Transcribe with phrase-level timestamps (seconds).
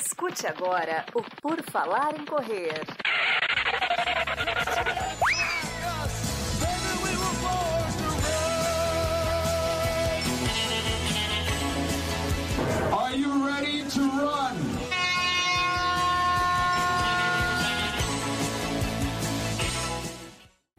[0.00, 2.80] Escute agora o Por Falar em Correr.
[12.92, 14.56] Are you ready to run?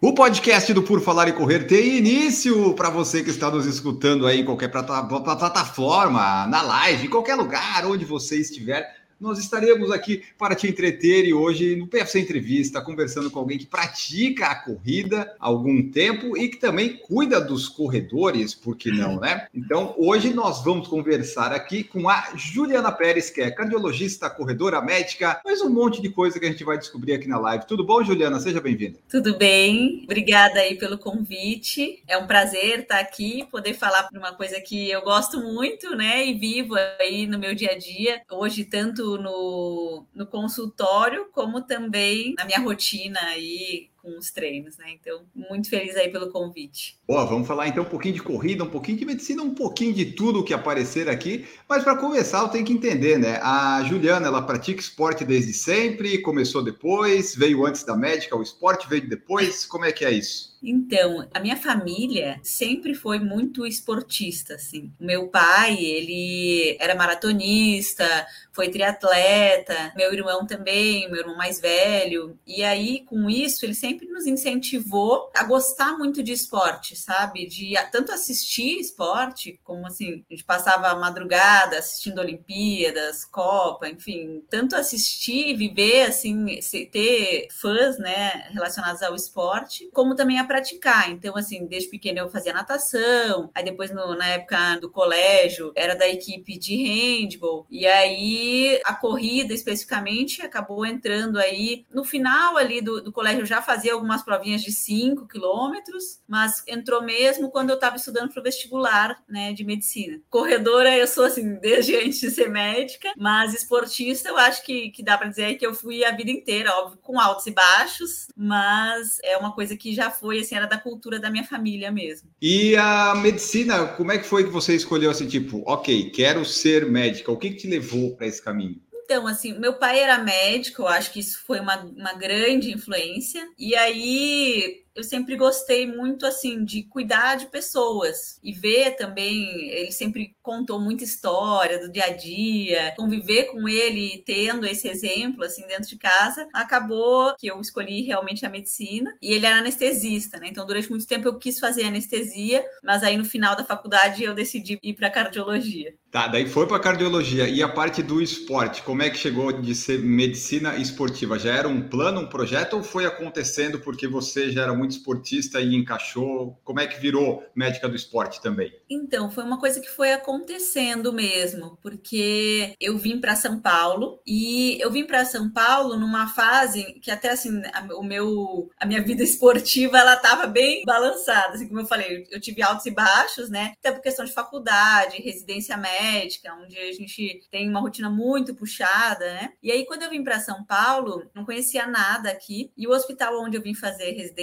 [0.03, 4.25] O podcast do Por Falar e Correr tem início para você que está nos escutando
[4.25, 9.00] aí em qualquer plata- plataforma, na live, em qualquer lugar onde você estiver.
[9.21, 13.67] Nós estaremos aqui para te entreter e hoje no PFC Entrevista, conversando com alguém que
[13.67, 19.19] pratica a corrida há algum tempo e que também cuida dos corredores, por que não,
[19.19, 19.47] né?
[19.53, 25.39] Então, hoje nós vamos conversar aqui com a Juliana Pérez, que é cardiologista, corredora médica,
[25.45, 27.67] mais um monte de coisa que a gente vai descobrir aqui na live.
[27.67, 28.39] Tudo bom, Juliana?
[28.39, 28.97] Seja bem-vinda.
[29.07, 30.01] Tudo bem?
[30.03, 32.01] Obrigada aí pelo convite.
[32.07, 36.25] É um prazer estar aqui, poder falar por uma coisa que eu gosto muito, né?
[36.25, 38.19] E vivo aí no meu dia a dia.
[38.31, 44.85] Hoje, tanto no, no consultório, como também na minha rotina aí com os treinos, né?
[44.99, 46.97] Então, muito feliz aí pelo convite.
[47.07, 50.05] Boa, vamos falar então um pouquinho de corrida, um pouquinho de medicina, um pouquinho de
[50.05, 51.47] tudo que aparecer aqui.
[51.69, 53.39] Mas para começar, eu tenho que entender, né?
[53.43, 58.89] A Juliana, ela pratica esporte desde sempre, começou depois, veio antes da médica, o esporte
[58.89, 59.65] veio depois.
[59.65, 60.50] Como é que é isso?
[60.63, 64.91] Então, a minha família sempre foi muito esportista, assim.
[64.99, 68.05] Meu pai, ele era maratonista,
[68.53, 72.37] foi triatleta, meu irmão também, meu irmão mais velho.
[72.45, 77.47] E aí, com isso, ele sempre nos incentivou a gostar muito de esporte, sabe?
[77.47, 84.43] De tanto assistir esporte, como assim, a gente passava a madrugada assistindo Olimpíadas, Copa, enfim,
[84.49, 86.59] tanto assistir, viver, assim,
[86.91, 91.09] ter fãs, né, relacionados ao esporte, como também a praticar.
[91.09, 95.95] Então, assim, desde pequeno eu fazia natação, aí depois no, na época do colégio era
[95.95, 102.81] da equipe de handball, e aí a corrida especificamente acabou entrando aí no final ali
[102.81, 107.69] do, do colégio eu já fazia algumas provinhas de 5 quilômetros, mas entrou mesmo quando
[107.69, 110.19] eu estava estudando para o vestibular, né, de medicina.
[110.29, 115.01] Corredora eu sou assim desde antes de ser médica, mas esportista eu acho que, que
[115.01, 119.17] dá para dizer que eu fui a vida inteira, óbvio, com altos e baixos, mas
[119.23, 122.29] é uma coisa que já foi assim, era da cultura da minha família mesmo.
[122.41, 126.85] E a medicina, como é que foi que você escolheu assim, tipo, ok, quero ser
[126.85, 127.31] médica?
[127.31, 128.81] O que, que te levou para esse caminho?
[129.03, 133.45] Então, assim, meu pai era médico, eu acho que isso foi uma, uma grande influência.
[133.59, 139.91] E aí eu sempre gostei muito assim de cuidar de pessoas e ver também ele
[139.91, 145.65] sempre contou muita história do dia a dia conviver com ele tendo esse exemplo assim
[145.67, 150.47] dentro de casa acabou que eu escolhi realmente a medicina e ele era anestesista né?
[150.49, 154.33] Então durante muito tempo eu quis fazer anestesia mas aí no final da faculdade eu
[154.33, 155.93] decidi ir para cardiologia.
[156.11, 157.47] Tá, daí foi para cardiologia.
[157.47, 161.39] E a parte do esporte, como é que chegou de ser medicina esportiva?
[161.39, 165.61] Já era um plano, um projeto ou foi acontecendo porque você já era muito esportista
[165.61, 166.59] e encaixou?
[166.63, 168.73] Como é que virou médica do esporte também?
[168.89, 174.77] Então, foi uma coisa que foi acontecendo mesmo, porque eu vim para São Paulo e
[174.81, 179.03] eu vim para São Paulo numa fase que até assim, a, o meu a minha
[179.03, 183.49] vida esportiva ela estava bem balançada, assim como eu falei, eu tive altos e baixos,
[183.49, 183.73] né?
[183.79, 189.25] Até por questão de faculdade, residência médica, onde a gente tem uma rotina muito puxada,
[189.25, 189.53] né?
[189.61, 193.41] E aí quando eu vim para São Paulo, não conhecia nada aqui, e o hospital
[193.41, 194.41] onde eu vim fazer residência,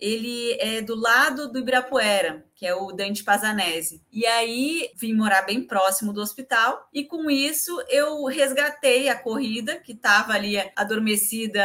[0.00, 4.02] ele é do lado do Ibirapuera, que é o Dante Pazanese.
[4.10, 9.76] E aí vim morar bem próximo do hospital e com isso eu resgatei a corrida
[9.76, 11.62] que estava ali adormecida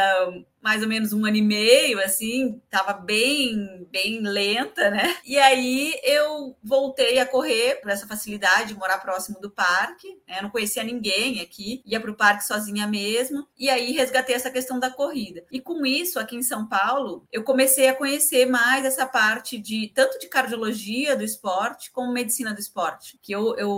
[0.62, 5.16] mais ou menos um ano e meio, assim, tava bem, bem lenta, né?
[5.24, 10.38] E aí eu voltei a correr por essa facilidade de morar próximo do parque, né?
[10.38, 14.52] Eu não conhecia ninguém aqui, ia para o parque sozinha mesmo, e aí resgatei essa
[14.52, 15.44] questão da corrida.
[15.50, 19.90] E com isso, aqui em São Paulo, eu comecei a conhecer mais essa parte de
[19.92, 20.81] tanto de cardiologia
[21.16, 23.70] do esporte como medicina do esporte, que eu, eu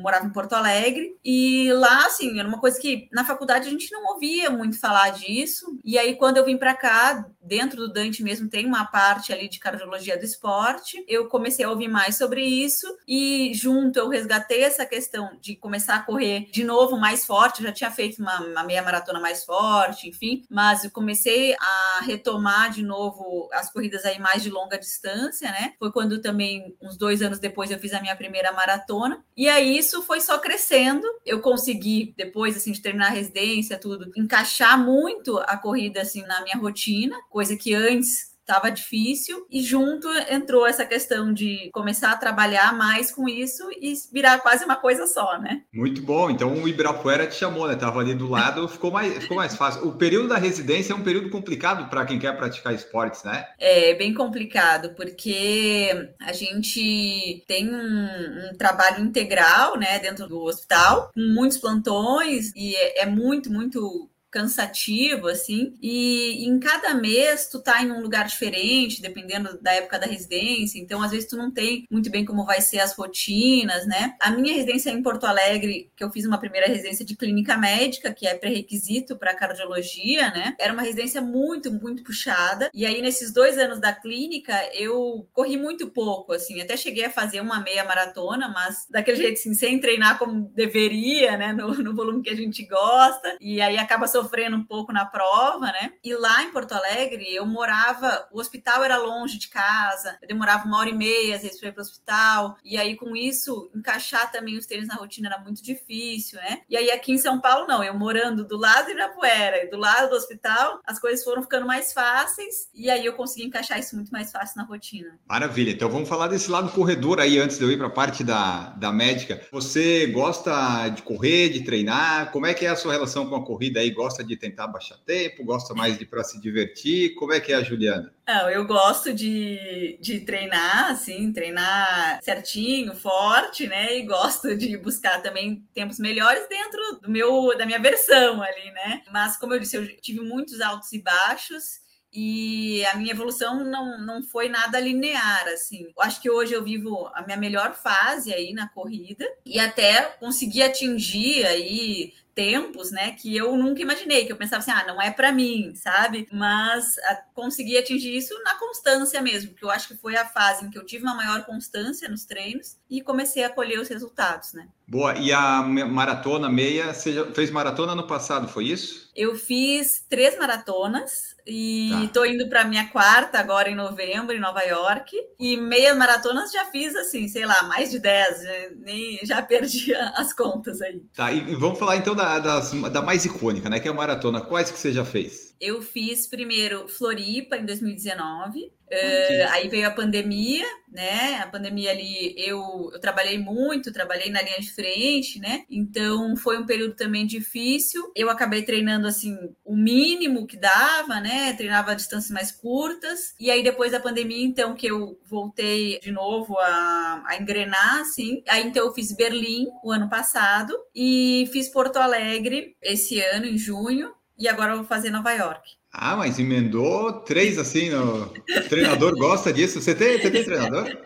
[0.00, 3.90] morava em Porto Alegre e lá, assim, era uma coisa que na faculdade a gente
[3.90, 8.22] não ouvia muito falar disso, e aí quando eu vim para cá, dentro do Dante
[8.22, 11.04] mesmo tem uma parte ali de cardiologia do esporte.
[11.06, 15.96] Eu comecei a ouvir mais sobre isso e junto eu resgatei essa questão de começar
[15.96, 17.60] a correr de novo mais forte.
[17.60, 22.00] Eu já tinha feito uma, uma meia maratona mais forte, enfim, mas eu comecei a
[22.04, 25.74] retomar de novo as corridas aí mais de longa distância, né?
[25.78, 29.76] Foi quando também uns dois anos depois eu fiz a minha primeira maratona e aí
[29.76, 31.06] isso foi só crescendo.
[31.26, 36.40] Eu consegui depois assim de terminar a residência tudo encaixar muito a corrida assim na
[36.42, 42.16] minha rotina, coisa que antes estava difícil, e junto entrou essa questão de começar a
[42.16, 45.62] trabalhar mais com isso e virar quase uma coisa só, né?
[45.72, 46.28] Muito bom.
[46.28, 47.76] Então o Ibirapuera te chamou, né?
[47.76, 49.86] Tava ali do lado, ficou mais, ficou mais fácil.
[49.86, 53.46] O período da residência é um período complicado para quem quer praticar esportes, né?
[53.58, 61.10] É bem complicado, porque a gente tem um, um trabalho integral, né, dentro do hospital,
[61.14, 67.60] com muitos plantões, e é, é muito, muito cansativo, assim, e em cada mês tu
[67.60, 71.50] tá em um lugar diferente, dependendo da época da residência, então às vezes tu não
[71.50, 74.14] tem muito bem como vai ser as rotinas, né?
[74.18, 77.58] A minha residência é em Porto Alegre, que eu fiz uma primeira residência de clínica
[77.58, 80.56] médica, que é pré-requisito para cardiologia, né?
[80.58, 85.58] Era uma residência muito, muito puxada, e aí nesses dois anos da clínica eu corri
[85.58, 89.78] muito pouco, assim, até cheguei a fazer uma meia maratona, mas daquele jeito assim, sem
[89.78, 94.21] treinar como deveria, né, no, no volume que a gente gosta, e aí acaba sofrendo
[94.22, 95.92] sofrendo um pouco na prova, né?
[96.02, 100.66] E lá em Porto Alegre, eu morava, o hospital era longe de casa, eu demorava
[100.66, 102.56] uma hora e meia, às vezes, para ir para o hospital.
[102.64, 106.60] E aí, com isso, encaixar também os treinos na rotina era muito difícil, né?
[106.68, 109.76] E aí, aqui em São Paulo, não, eu morando do lado de Irapuera e do
[109.76, 113.96] lado do hospital, as coisas foram ficando mais fáceis e aí eu consegui encaixar isso
[113.96, 115.18] muito mais fácil na rotina.
[115.26, 115.70] Maravilha.
[115.70, 118.70] Então, vamos falar desse lado corredor aí, antes de eu ir para a parte da,
[118.70, 119.40] da médica.
[119.50, 122.30] Você gosta de correr, de treinar?
[122.30, 123.90] Como é que é a sua relação com a corrida aí?
[123.90, 127.14] Gosta gosta de tentar baixar tempo, gosta mais de para se divertir?
[127.14, 128.12] Como é que é a Juliana?
[128.28, 133.98] Não, eu gosto de, de treinar, assim, treinar certinho, forte, né?
[133.98, 139.02] E gosto de buscar também tempos melhores dentro do meu da minha versão ali, né?
[139.10, 141.81] Mas como eu disse, eu tive muitos altos e baixos
[142.12, 145.86] e a minha evolução não, não foi nada linear, assim.
[145.96, 150.02] Eu acho que hoje eu vivo a minha melhor fase aí na corrida e até
[150.20, 155.00] consegui atingir aí tempos, né, que eu nunca imaginei, que eu pensava assim, ah, não
[155.00, 156.26] é para mim, sabe?
[156.32, 160.64] Mas a, consegui atingir isso na constância mesmo, que eu acho que foi a fase
[160.64, 164.54] em que eu tive uma maior constância nos treinos e comecei a colher os resultados,
[164.54, 164.66] né?
[164.88, 169.10] Boa, e a maratona meia, você fez maratona no passado, foi isso?
[169.14, 172.10] Eu fiz três maratonas e tá.
[172.12, 176.64] tô indo para minha quarta agora em novembro em Nova York e meia maratonas já
[176.66, 178.42] fiz assim, sei lá, mais de dez,
[178.78, 181.02] nem já perdi as contas aí.
[181.14, 184.40] Tá, e vamos falar então da, das, da mais icônica, né, que é a maratona.
[184.40, 185.51] Quais que você já fez?
[185.62, 191.36] Eu fiz primeiro Floripa em 2019, Uh, aí veio a pandemia, né?
[191.42, 195.64] A pandemia ali, eu, eu trabalhei muito, trabalhei na linha de frente, né?
[195.70, 198.12] Então foi um período também difícil.
[198.14, 201.54] Eu acabei treinando assim o mínimo que dava, né?
[201.54, 203.34] Treinava a distâncias mais curtas.
[203.40, 208.42] E aí depois da pandemia, então, que eu voltei de novo a, a engrenar, assim.
[208.46, 213.56] Aí então eu fiz Berlim o ano passado e fiz Porto Alegre esse ano, em
[213.56, 214.12] junho.
[214.38, 215.70] E agora eu vou fazer Nova York.
[215.92, 218.24] Ah, mas emendou três assim, no...
[218.24, 219.80] o treinador gosta disso.
[219.80, 220.86] Você tem, você tem treinador?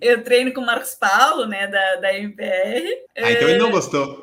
[0.00, 2.88] Eu treino com o Marcos Paulo, né, da, da MPR.
[3.14, 4.22] Ah, então ele não gostou.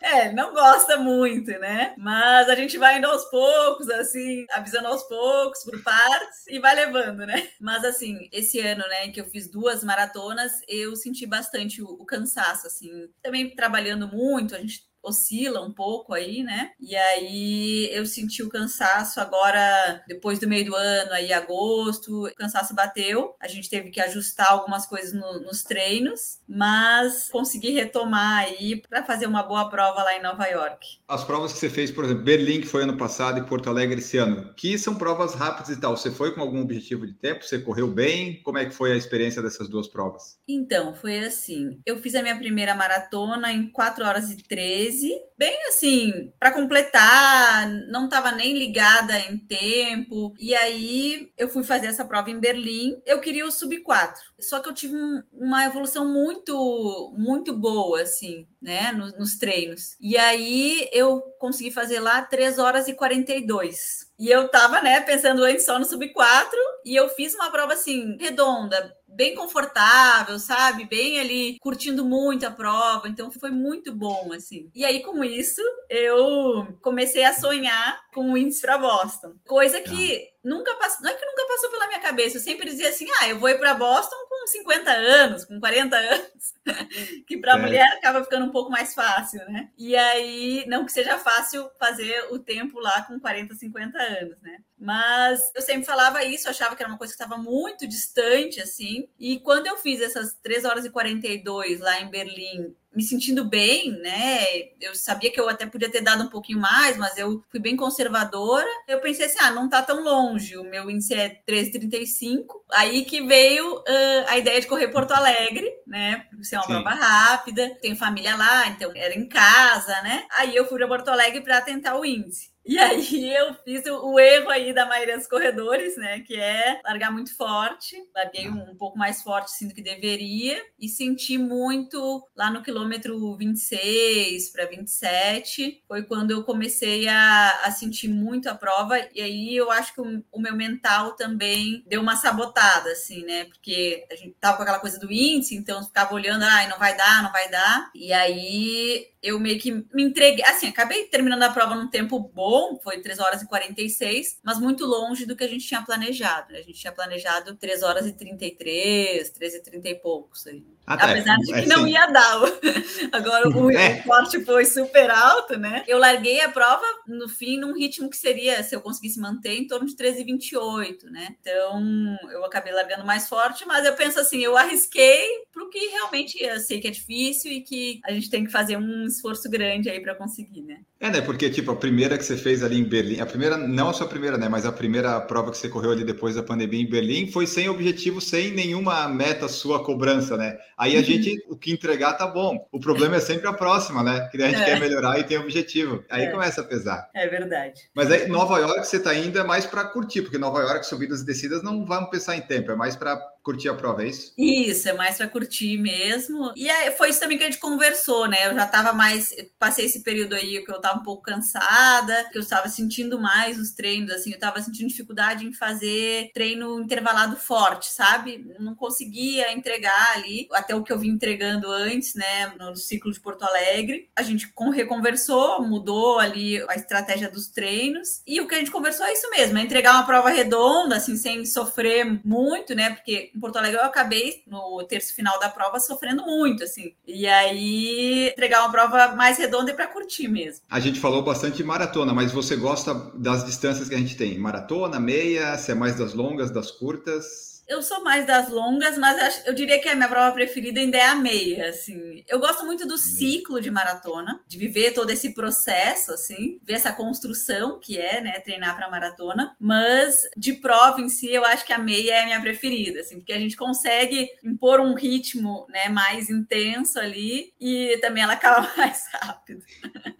[0.00, 1.94] É, não gosta muito, né?
[1.98, 6.74] Mas a gente vai indo aos poucos, assim, avisando aos poucos, por partes, e vai
[6.74, 7.48] levando, né?
[7.60, 12.06] Mas, assim, esse ano, né, que eu fiz duas maratonas, eu senti bastante o, o
[12.06, 12.88] cansaço, assim.
[13.22, 16.70] Também trabalhando muito, a gente oscila um pouco aí, né?
[16.80, 22.34] E aí eu senti o cansaço agora, depois do meio do ano, aí agosto, o
[22.34, 23.34] cansaço bateu.
[23.40, 29.04] A gente teve que ajustar algumas coisas no, nos treinos, mas consegui retomar aí para
[29.04, 30.86] fazer uma boa prova lá em Nova York.
[31.06, 33.98] As provas que você fez, por exemplo, Berlim, que foi ano passado, e Porto Alegre
[33.98, 35.96] esse ano, que são provas rápidas e tal.
[35.96, 37.44] Você foi com algum objetivo de tempo?
[37.44, 38.42] Você correu bem?
[38.42, 40.38] Como é que foi a experiência dessas duas provas?
[40.46, 41.80] Então, foi assim.
[41.86, 44.87] Eu fiz a minha primeira maratona em 4 horas e 13
[45.36, 50.34] bem assim, para completar, não estava nem ligada em tempo.
[50.38, 53.00] E aí eu fui fazer essa prova em Berlim.
[53.06, 54.20] Eu queria o sub 4.
[54.40, 59.96] Só que eu tive um, uma evolução muito muito boa assim, né, nos, nos treinos.
[60.00, 64.08] E aí eu consegui fazer lá 3 horas e 42.
[64.18, 67.74] E eu tava, né, pensando antes só no sub 4 e eu fiz uma prova
[67.74, 70.84] assim redonda, bem confortável, sabe?
[70.84, 73.08] Bem ali, curtindo muito a prova.
[73.08, 74.70] Então foi muito bom, assim.
[74.72, 75.60] E aí, com isso,
[75.90, 79.32] eu comecei a sonhar com o índice para Boston.
[79.44, 80.37] Coisa que ah.
[80.42, 82.36] Nunca passou, não é que nunca passou pela minha cabeça.
[82.36, 85.96] Eu sempre dizia assim: ah, eu vou ir para Boston com 50 anos, com 40
[85.96, 86.54] anos.
[87.26, 87.60] que para é.
[87.60, 89.70] mulher acaba ficando um pouco mais fácil, né?
[89.76, 94.58] E aí, não que seja fácil fazer o tempo lá com 40, 50 anos, né?
[94.78, 99.08] Mas eu sempre falava isso, achava que era uma coisa que estava muito distante, assim.
[99.18, 103.92] E quando eu fiz essas 3 horas e 42 lá em Berlim, me sentindo bem,
[104.00, 104.44] né?
[104.80, 107.76] Eu sabia que eu até podia ter dado um pouquinho mais, mas eu fui bem
[107.76, 108.66] conservadora.
[108.86, 112.44] Eu pensei assim, ah, não tá tão longe, o meu índice é 3,35.
[112.72, 116.26] Aí que veio uh, a ideia de correr Porto Alegre, né?
[116.42, 116.72] Ser uma Sim.
[116.72, 120.26] prova rápida, tenho família lá, então era em casa, né?
[120.32, 122.50] Aí eu fui para Porto Alegre para tentar o índice.
[122.68, 126.20] E aí eu fiz o, erro aí da maioria dos corredores, né?
[126.20, 127.96] Que é largar muito forte.
[128.14, 132.62] Larguei um, um pouco mais forte assim, do que deveria e senti muito lá no
[132.62, 135.82] quilômetro 26 para 27.
[135.88, 138.98] Foi quando eu comecei a, a, sentir muito a prova.
[139.14, 143.46] E aí eu acho que o, o, meu mental também deu uma sabotada, assim, né?
[143.46, 146.94] Porque a gente tava com aquela coisa do índice, então ficava olhando, ai, não vai
[146.94, 147.90] dar, não vai dar.
[147.94, 152.78] E aí eu meio que me entreguei, assim, acabei terminando a prova num tempo bom,
[152.82, 156.52] foi 3 horas e 46, mas muito longe do que a gente tinha planejado.
[156.52, 156.60] Né?
[156.60, 160.77] A gente tinha planejado 3 horas e 33, 13 e 30 e poucos aí.
[160.88, 162.40] Até, Apesar de que é, não ia dar.
[163.12, 164.00] Agora o, é.
[164.02, 165.84] forte foi super alto, né?
[165.86, 169.66] Eu larguei a prova no fim num ritmo que seria, se eu conseguisse manter, em
[169.66, 171.36] torno de 13,28, né?
[171.40, 176.42] Então eu acabei largando mais forte, mas eu penso assim, eu arrisquei pro que realmente
[176.42, 179.90] eu sei que é difícil e que a gente tem que fazer um esforço grande
[179.90, 180.80] aí para conseguir, né?
[181.00, 181.20] É, né?
[181.20, 184.08] Porque, tipo, a primeira que você fez ali em Berlim, a primeira, não a sua
[184.08, 184.48] primeira, né?
[184.48, 187.68] Mas a primeira prova que você correu ali depois da pandemia em Berlim foi sem
[187.68, 190.58] objetivo, sem nenhuma meta sua cobrança, né?
[190.76, 192.66] Aí a gente, o que entregar tá bom.
[192.72, 194.28] O problema é sempre a próxima, né?
[194.28, 194.64] Que a gente é.
[194.64, 196.04] quer melhorar e tem objetivo.
[196.10, 196.30] Aí é.
[196.32, 197.08] começa a pesar.
[197.14, 197.88] É verdade.
[197.94, 201.20] Mas aí, Nova York, você tá indo é mais para curtir, porque Nova York, subidas
[201.20, 203.16] e descidas, não vamos pensar em tempo, é mais para
[203.48, 204.34] curtir a prova, é isso?
[204.36, 206.52] Isso, é mais para curtir mesmo.
[206.54, 208.46] E é, foi isso também que a gente conversou, né?
[208.46, 209.34] Eu já estava mais.
[209.58, 213.58] Passei esse período aí que eu estava um pouco cansada, que eu estava sentindo mais
[213.58, 218.54] os treinos, assim, eu estava sentindo dificuldade em fazer treino intervalado forte, sabe?
[218.60, 222.52] Não conseguia entregar ali, até o que eu vim entregando antes, né?
[222.58, 224.10] No ciclo de Porto Alegre.
[224.14, 228.20] A gente reconversou, mudou ali a estratégia dos treinos.
[228.26, 231.16] E o que a gente conversou é isso mesmo: é entregar uma prova redonda, assim,
[231.16, 232.90] sem sofrer muito, né?
[232.90, 236.92] Porque em Porto Alegre eu acabei no terço final da prova sofrendo muito, assim.
[237.06, 240.64] E aí entregar uma prova mais redonda e para curtir mesmo.
[240.68, 244.38] A gente falou bastante de maratona, mas você gosta das distâncias que a gente tem?
[244.38, 247.47] Maratona, meia, se é mais das longas, das curtas?
[247.68, 251.04] Eu sou mais das longas, mas eu diria que a minha prova preferida ainda é
[251.04, 252.24] a meia, assim.
[252.26, 256.92] Eu gosto muito do ciclo de maratona, de viver todo esse processo, assim, ver essa
[256.92, 261.72] construção que é, né, treinar para maratona, mas de prova em si, eu acho que
[261.74, 265.90] a meia é a minha preferida, assim, porque a gente consegue impor um ritmo, né,
[265.90, 269.62] mais intenso ali e também ela acaba mais rápido.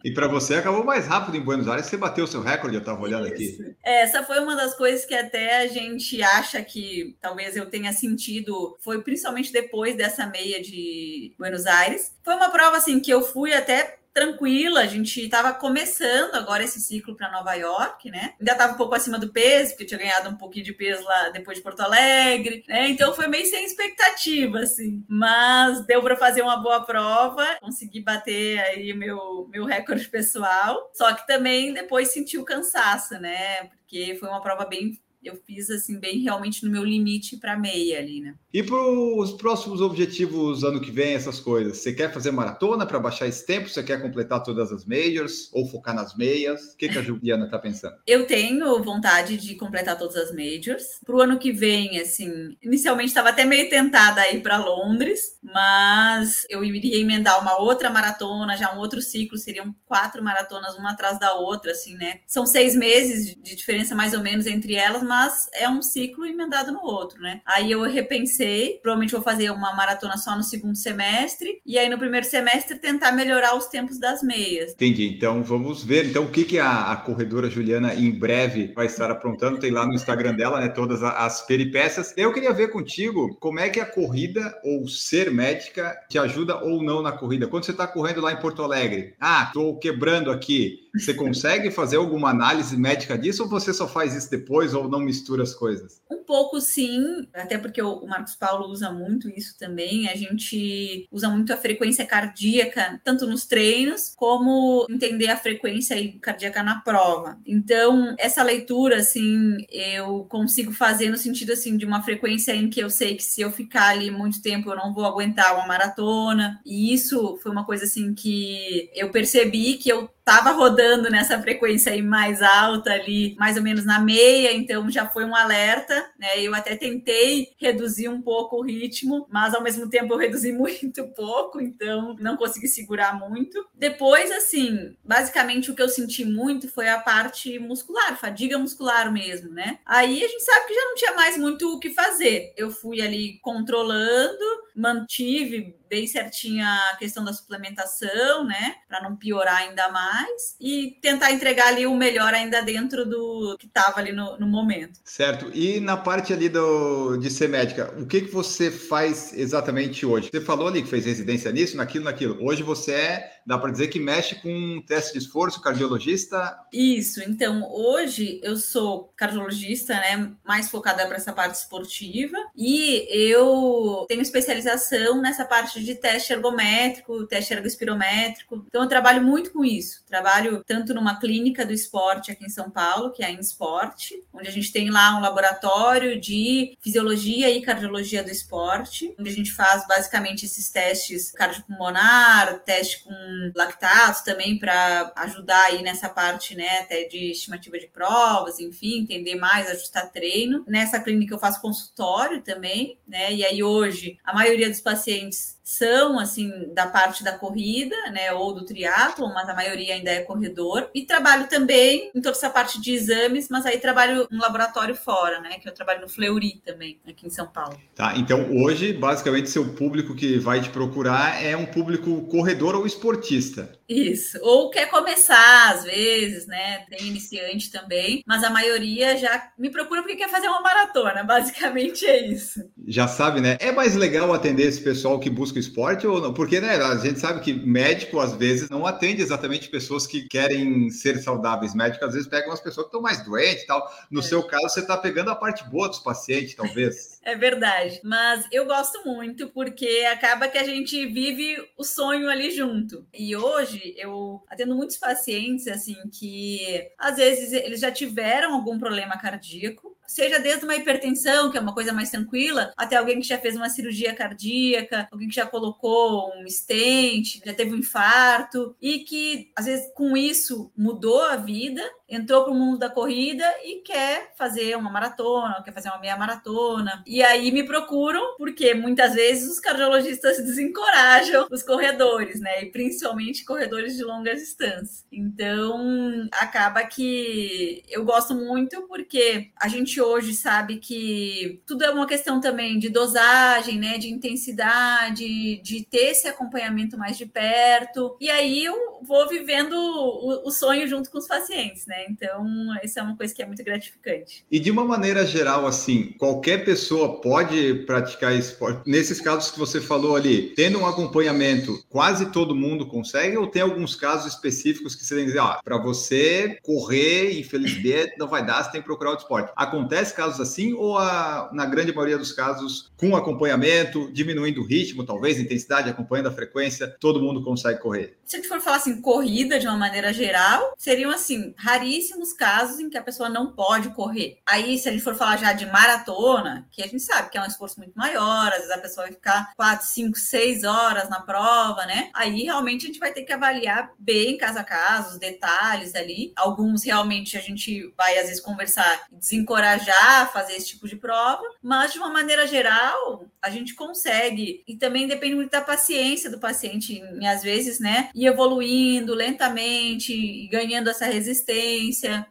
[0.04, 2.80] E para você acabou mais rápido em Buenos Aires, você bateu o seu recorde, eu
[2.80, 3.62] estava olhando Isso.
[3.62, 3.76] aqui.
[3.82, 7.92] Essa foi uma das coisas que até a gente acha que talvez talvez eu tenha
[7.92, 12.12] sentido, foi principalmente depois dessa meia de Buenos Aires.
[12.24, 16.80] Foi uma prova assim que eu fui até tranquila, a gente estava começando agora esse
[16.80, 18.34] ciclo para Nova York, né?
[18.40, 21.28] Ainda estava um pouco acima do peso, porque tinha ganhado um pouquinho de peso lá
[21.28, 22.88] depois de Porto Alegre, né?
[22.88, 25.04] Então foi meio sem expectativa, assim.
[25.06, 30.90] Mas deu para fazer uma boa prova, consegui bater aí meu, meu recorde pessoal.
[30.92, 33.66] Só que também depois senti o cansaço, né?
[33.66, 37.98] Porque foi uma prova bem eu fiz assim bem realmente no meu limite para meia
[37.98, 38.34] ali, né?
[38.52, 42.98] E para os próximos objetivos ano que vem, essas coisas, você quer fazer maratona para
[42.98, 43.68] baixar esse tempo?
[43.68, 46.72] Você quer completar todas as majors ou focar nas meias?
[46.72, 47.96] O que, que a Juliana está pensando?
[48.06, 51.00] Eu tenho vontade de completar todas as majors.
[51.04, 55.38] Para o ano que vem, assim, inicialmente estava até meio tentada a ir para Londres,
[55.42, 60.92] mas eu iria emendar uma outra maratona, já um outro ciclo, seriam quatro maratonas uma
[60.92, 62.20] atrás da outra, assim, né?
[62.26, 66.70] São seis meses de diferença mais ou menos entre elas, mas é um ciclo emendado
[66.70, 67.40] no outro, né?
[67.46, 71.98] Aí eu repensei, provavelmente vou fazer uma maratona só no segundo semestre, e aí no
[71.98, 74.72] primeiro semestre tentar melhorar os tempos das meias.
[74.72, 75.08] Entendi.
[75.08, 79.10] Então vamos ver então o que, que a, a corredora Juliana em breve vai estar
[79.10, 79.58] aprontando.
[79.58, 80.68] Tem lá no Instagram dela, né?
[80.68, 82.12] Todas as peripécias.
[82.16, 86.82] Eu queria ver contigo como é que a corrida ou ser médica te ajuda ou
[86.82, 87.46] não na corrida.
[87.46, 90.87] Quando você está correndo lá em Porto Alegre, ah, estou quebrando aqui.
[90.94, 95.00] Você consegue fazer alguma análise médica disso ou você só faz isso depois ou não
[95.00, 96.00] mistura as coisas?
[96.10, 100.08] Um pouco sim, até porque o Marcos Paulo usa muito isso também.
[100.08, 106.62] A gente usa muito a frequência cardíaca, tanto nos treinos, como entender a frequência cardíaca
[106.62, 107.38] na prova.
[107.46, 112.80] Então, essa leitura, assim, eu consigo fazer no sentido, assim, de uma frequência em que
[112.80, 116.60] eu sei que se eu ficar ali muito tempo, eu não vou aguentar uma maratona.
[116.64, 121.90] E isso foi uma coisa, assim, que eu percebi que eu estava rodando nessa frequência
[121.90, 126.38] aí mais alta ali, mais ou menos na meia, então já foi um alerta, né?
[126.38, 131.06] Eu até tentei reduzir um pouco o ritmo, mas ao mesmo tempo eu reduzi muito
[131.08, 133.66] pouco, então não consegui segurar muito.
[133.74, 139.50] Depois, assim, basicamente o que eu senti muito foi a parte muscular, fadiga muscular mesmo,
[139.50, 139.78] né?
[139.86, 142.52] Aí a gente sabe que já não tinha mais muito o que fazer.
[142.54, 144.44] Eu fui ali controlando,
[144.76, 151.32] mantive bem certinha a questão da suplementação, né, para não piorar ainda mais e tentar
[151.32, 155.00] entregar ali o melhor ainda dentro do que estava ali no, no, momento.
[155.04, 155.50] Certo.
[155.54, 160.30] E na parte ali do, de ser médica, o que que você faz exatamente hoje?
[160.30, 162.38] Você falou ali que fez residência nisso, naquilo, naquilo.
[162.44, 166.58] Hoje você é, dá para dizer que mexe com teste de esforço, cardiologista?
[166.72, 167.22] Isso.
[167.22, 174.22] Então, hoje eu sou cardiologista, né, mais focada para essa parte esportiva e eu tenho
[174.22, 178.64] especialização nessa parte parte de teste ergométrico, teste ergospirométrico.
[178.68, 180.04] Então, eu trabalho muito com isso.
[180.06, 184.48] Trabalho tanto numa clínica do esporte aqui em São Paulo, que é a InSport, onde
[184.48, 189.52] a gente tem lá um laboratório de fisiologia e cardiologia do esporte, onde a gente
[189.52, 193.14] faz basicamente esses testes cardiopulmonar, teste com
[193.54, 199.36] lactato também para ajudar aí nessa parte, né, até de estimativa de provas, enfim, entender
[199.36, 200.64] mais, ajustar treino.
[200.66, 203.32] Nessa clínica eu faço consultório também, né?
[203.32, 208.54] E aí hoje a maioria dos pacientes são assim da parte da corrida, né, ou
[208.54, 210.88] do triatlo, mas a maioria ainda é corredor.
[210.94, 215.40] E trabalho também em toda essa parte de exames, mas aí trabalho no laboratório fora,
[215.40, 217.78] né, que eu trabalho no Fleury também, aqui em São Paulo.
[217.94, 222.86] Tá, então hoje basicamente seu público que vai te procurar é um público corredor ou
[223.28, 223.78] esportista.
[223.88, 226.84] Isso, ou quer começar às vezes, né?
[226.90, 232.04] Tem iniciante também, mas a maioria já me procura porque quer fazer uma maratona, basicamente
[232.04, 232.60] é isso.
[232.86, 233.56] Já sabe, né?
[233.60, 236.34] É mais legal atender esse pessoal que busca esporte ou não?
[236.34, 240.90] Porque, né, a gente sabe que médico às vezes não atende exatamente pessoas que querem
[240.90, 241.74] ser saudáveis.
[241.74, 243.90] Médico às vezes pega umas pessoas que estão mais doentes e tal.
[244.10, 244.22] No é.
[244.22, 247.17] seu caso, você está pegando a parte boa dos pacientes, talvez.
[247.22, 252.50] É verdade, mas eu gosto muito porque acaba que a gente vive o sonho ali
[252.50, 253.06] junto.
[253.12, 259.18] E hoje eu atendo muitos pacientes assim que às vezes eles já tiveram algum problema
[259.18, 263.36] cardíaco seja desde uma hipertensão, que é uma coisa mais tranquila, até alguém que já
[263.36, 269.00] fez uma cirurgia cardíaca, alguém que já colocou um stent, já teve um infarto, e
[269.00, 273.82] que, às vezes, com isso mudou a vida, entrou para o mundo da corrida e
[273.82, 277.02] quer fazer uma maratona, quer fazer uma meia maratona.
[277.06, 282.62] E aí me procuram, porque muitas vezes os cardiologistas desencorajam os corredores, né?
[282.62, 285.04] E principalmente corredores de longa distância.
[285.12, 292.06] Então, acaba que eu gosto muito porque a gente hoje sabe que tudo é uma
[292.06, 298.16] questão também de dosagem, né, de intensidade, de ter esse acompanhamento mais de perto.
[298.20, 301.97] E aí eu vou vivendo o, o sonho junto com os pacientes, né?
[302.08, 302.46] Então,
[302.82, 304.44] isso é uma coisa que é muito gratificante.
[304.50, 308.82] E de uma maneira geral, assim, qualquer pessoa pode praticar esporte.
[308.86, 313.62] Nesses casos que você falou ali, tendo um acompanhamento, quase todo mundo consegue, ou tem
[313.62, 318.44] alguns casos específicos que você tem que dizer, ah, para você correr, infelizmente, não vai
[318.44, 319.52] dar, você tem que procurar o esporte.
[319.56, 325.04] Acontece casos assim ou a, na grande maioria dos casos com acompanhamento, diminuindo o ritmo,
[325.04, 328.16] talvez intensidade, acompanhando a frequência, todo mundo consegue correr?
[328.24, 331.54] Se a gente for falar assim, corrida de uma maneira geral, seriam assim
[331.88, 334.38] raríssimos casos em que a pessoa não pode correr.
[334.46, 337.42] Aí, se a gente for falar já de maratona, que a gente sabe que é
[337.42, 341.20] um esforço muito maior, às vezes a pessoa vai ficar 4, 5, 6 horas na
[341.20, 342.10] prova, né?
[342.14, 346.32] Aí realmente a gente vai ter que avaliar bem caso a caso, os detalhes ali.
[346.36, 350.86] Alguns realmente a gente vai às vezes conversar e desencorajar encorajar a fazer esse tipo
[350.86, 354.62] de prova, mas de uma maneira geral, a gente consegue.
[354.66, 360.12] E também depende muito da paciência do paciente, e às vezes, né, ir evoluindo lentamente,
[360.12, 361.77] e ganhando essa resistência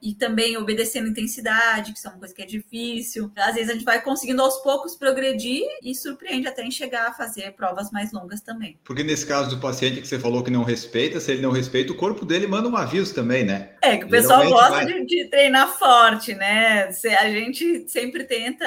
[0.02, 3.32] e também obedecendo intensidade, que é uma coisa que é difícil.
[3.36, 7.14] Às vezes a gente vai conseguindo aos poucos progredir e surpreende até em chegar a
[7.14, 8.78] fazer provas mais longas também.
[8.84, 11.92] Porque nesse caso do paciente que você falou que não respeita, se ele não respeita,
[11.92, 13.72] o corpo dele manda um aviso também, né?
[13.88, 14.86] É, que o pessoal gosta vai...
[14.86, 16.90] de, de, treinar forte, né?
[17.20, 18.66] A gente sempre tenta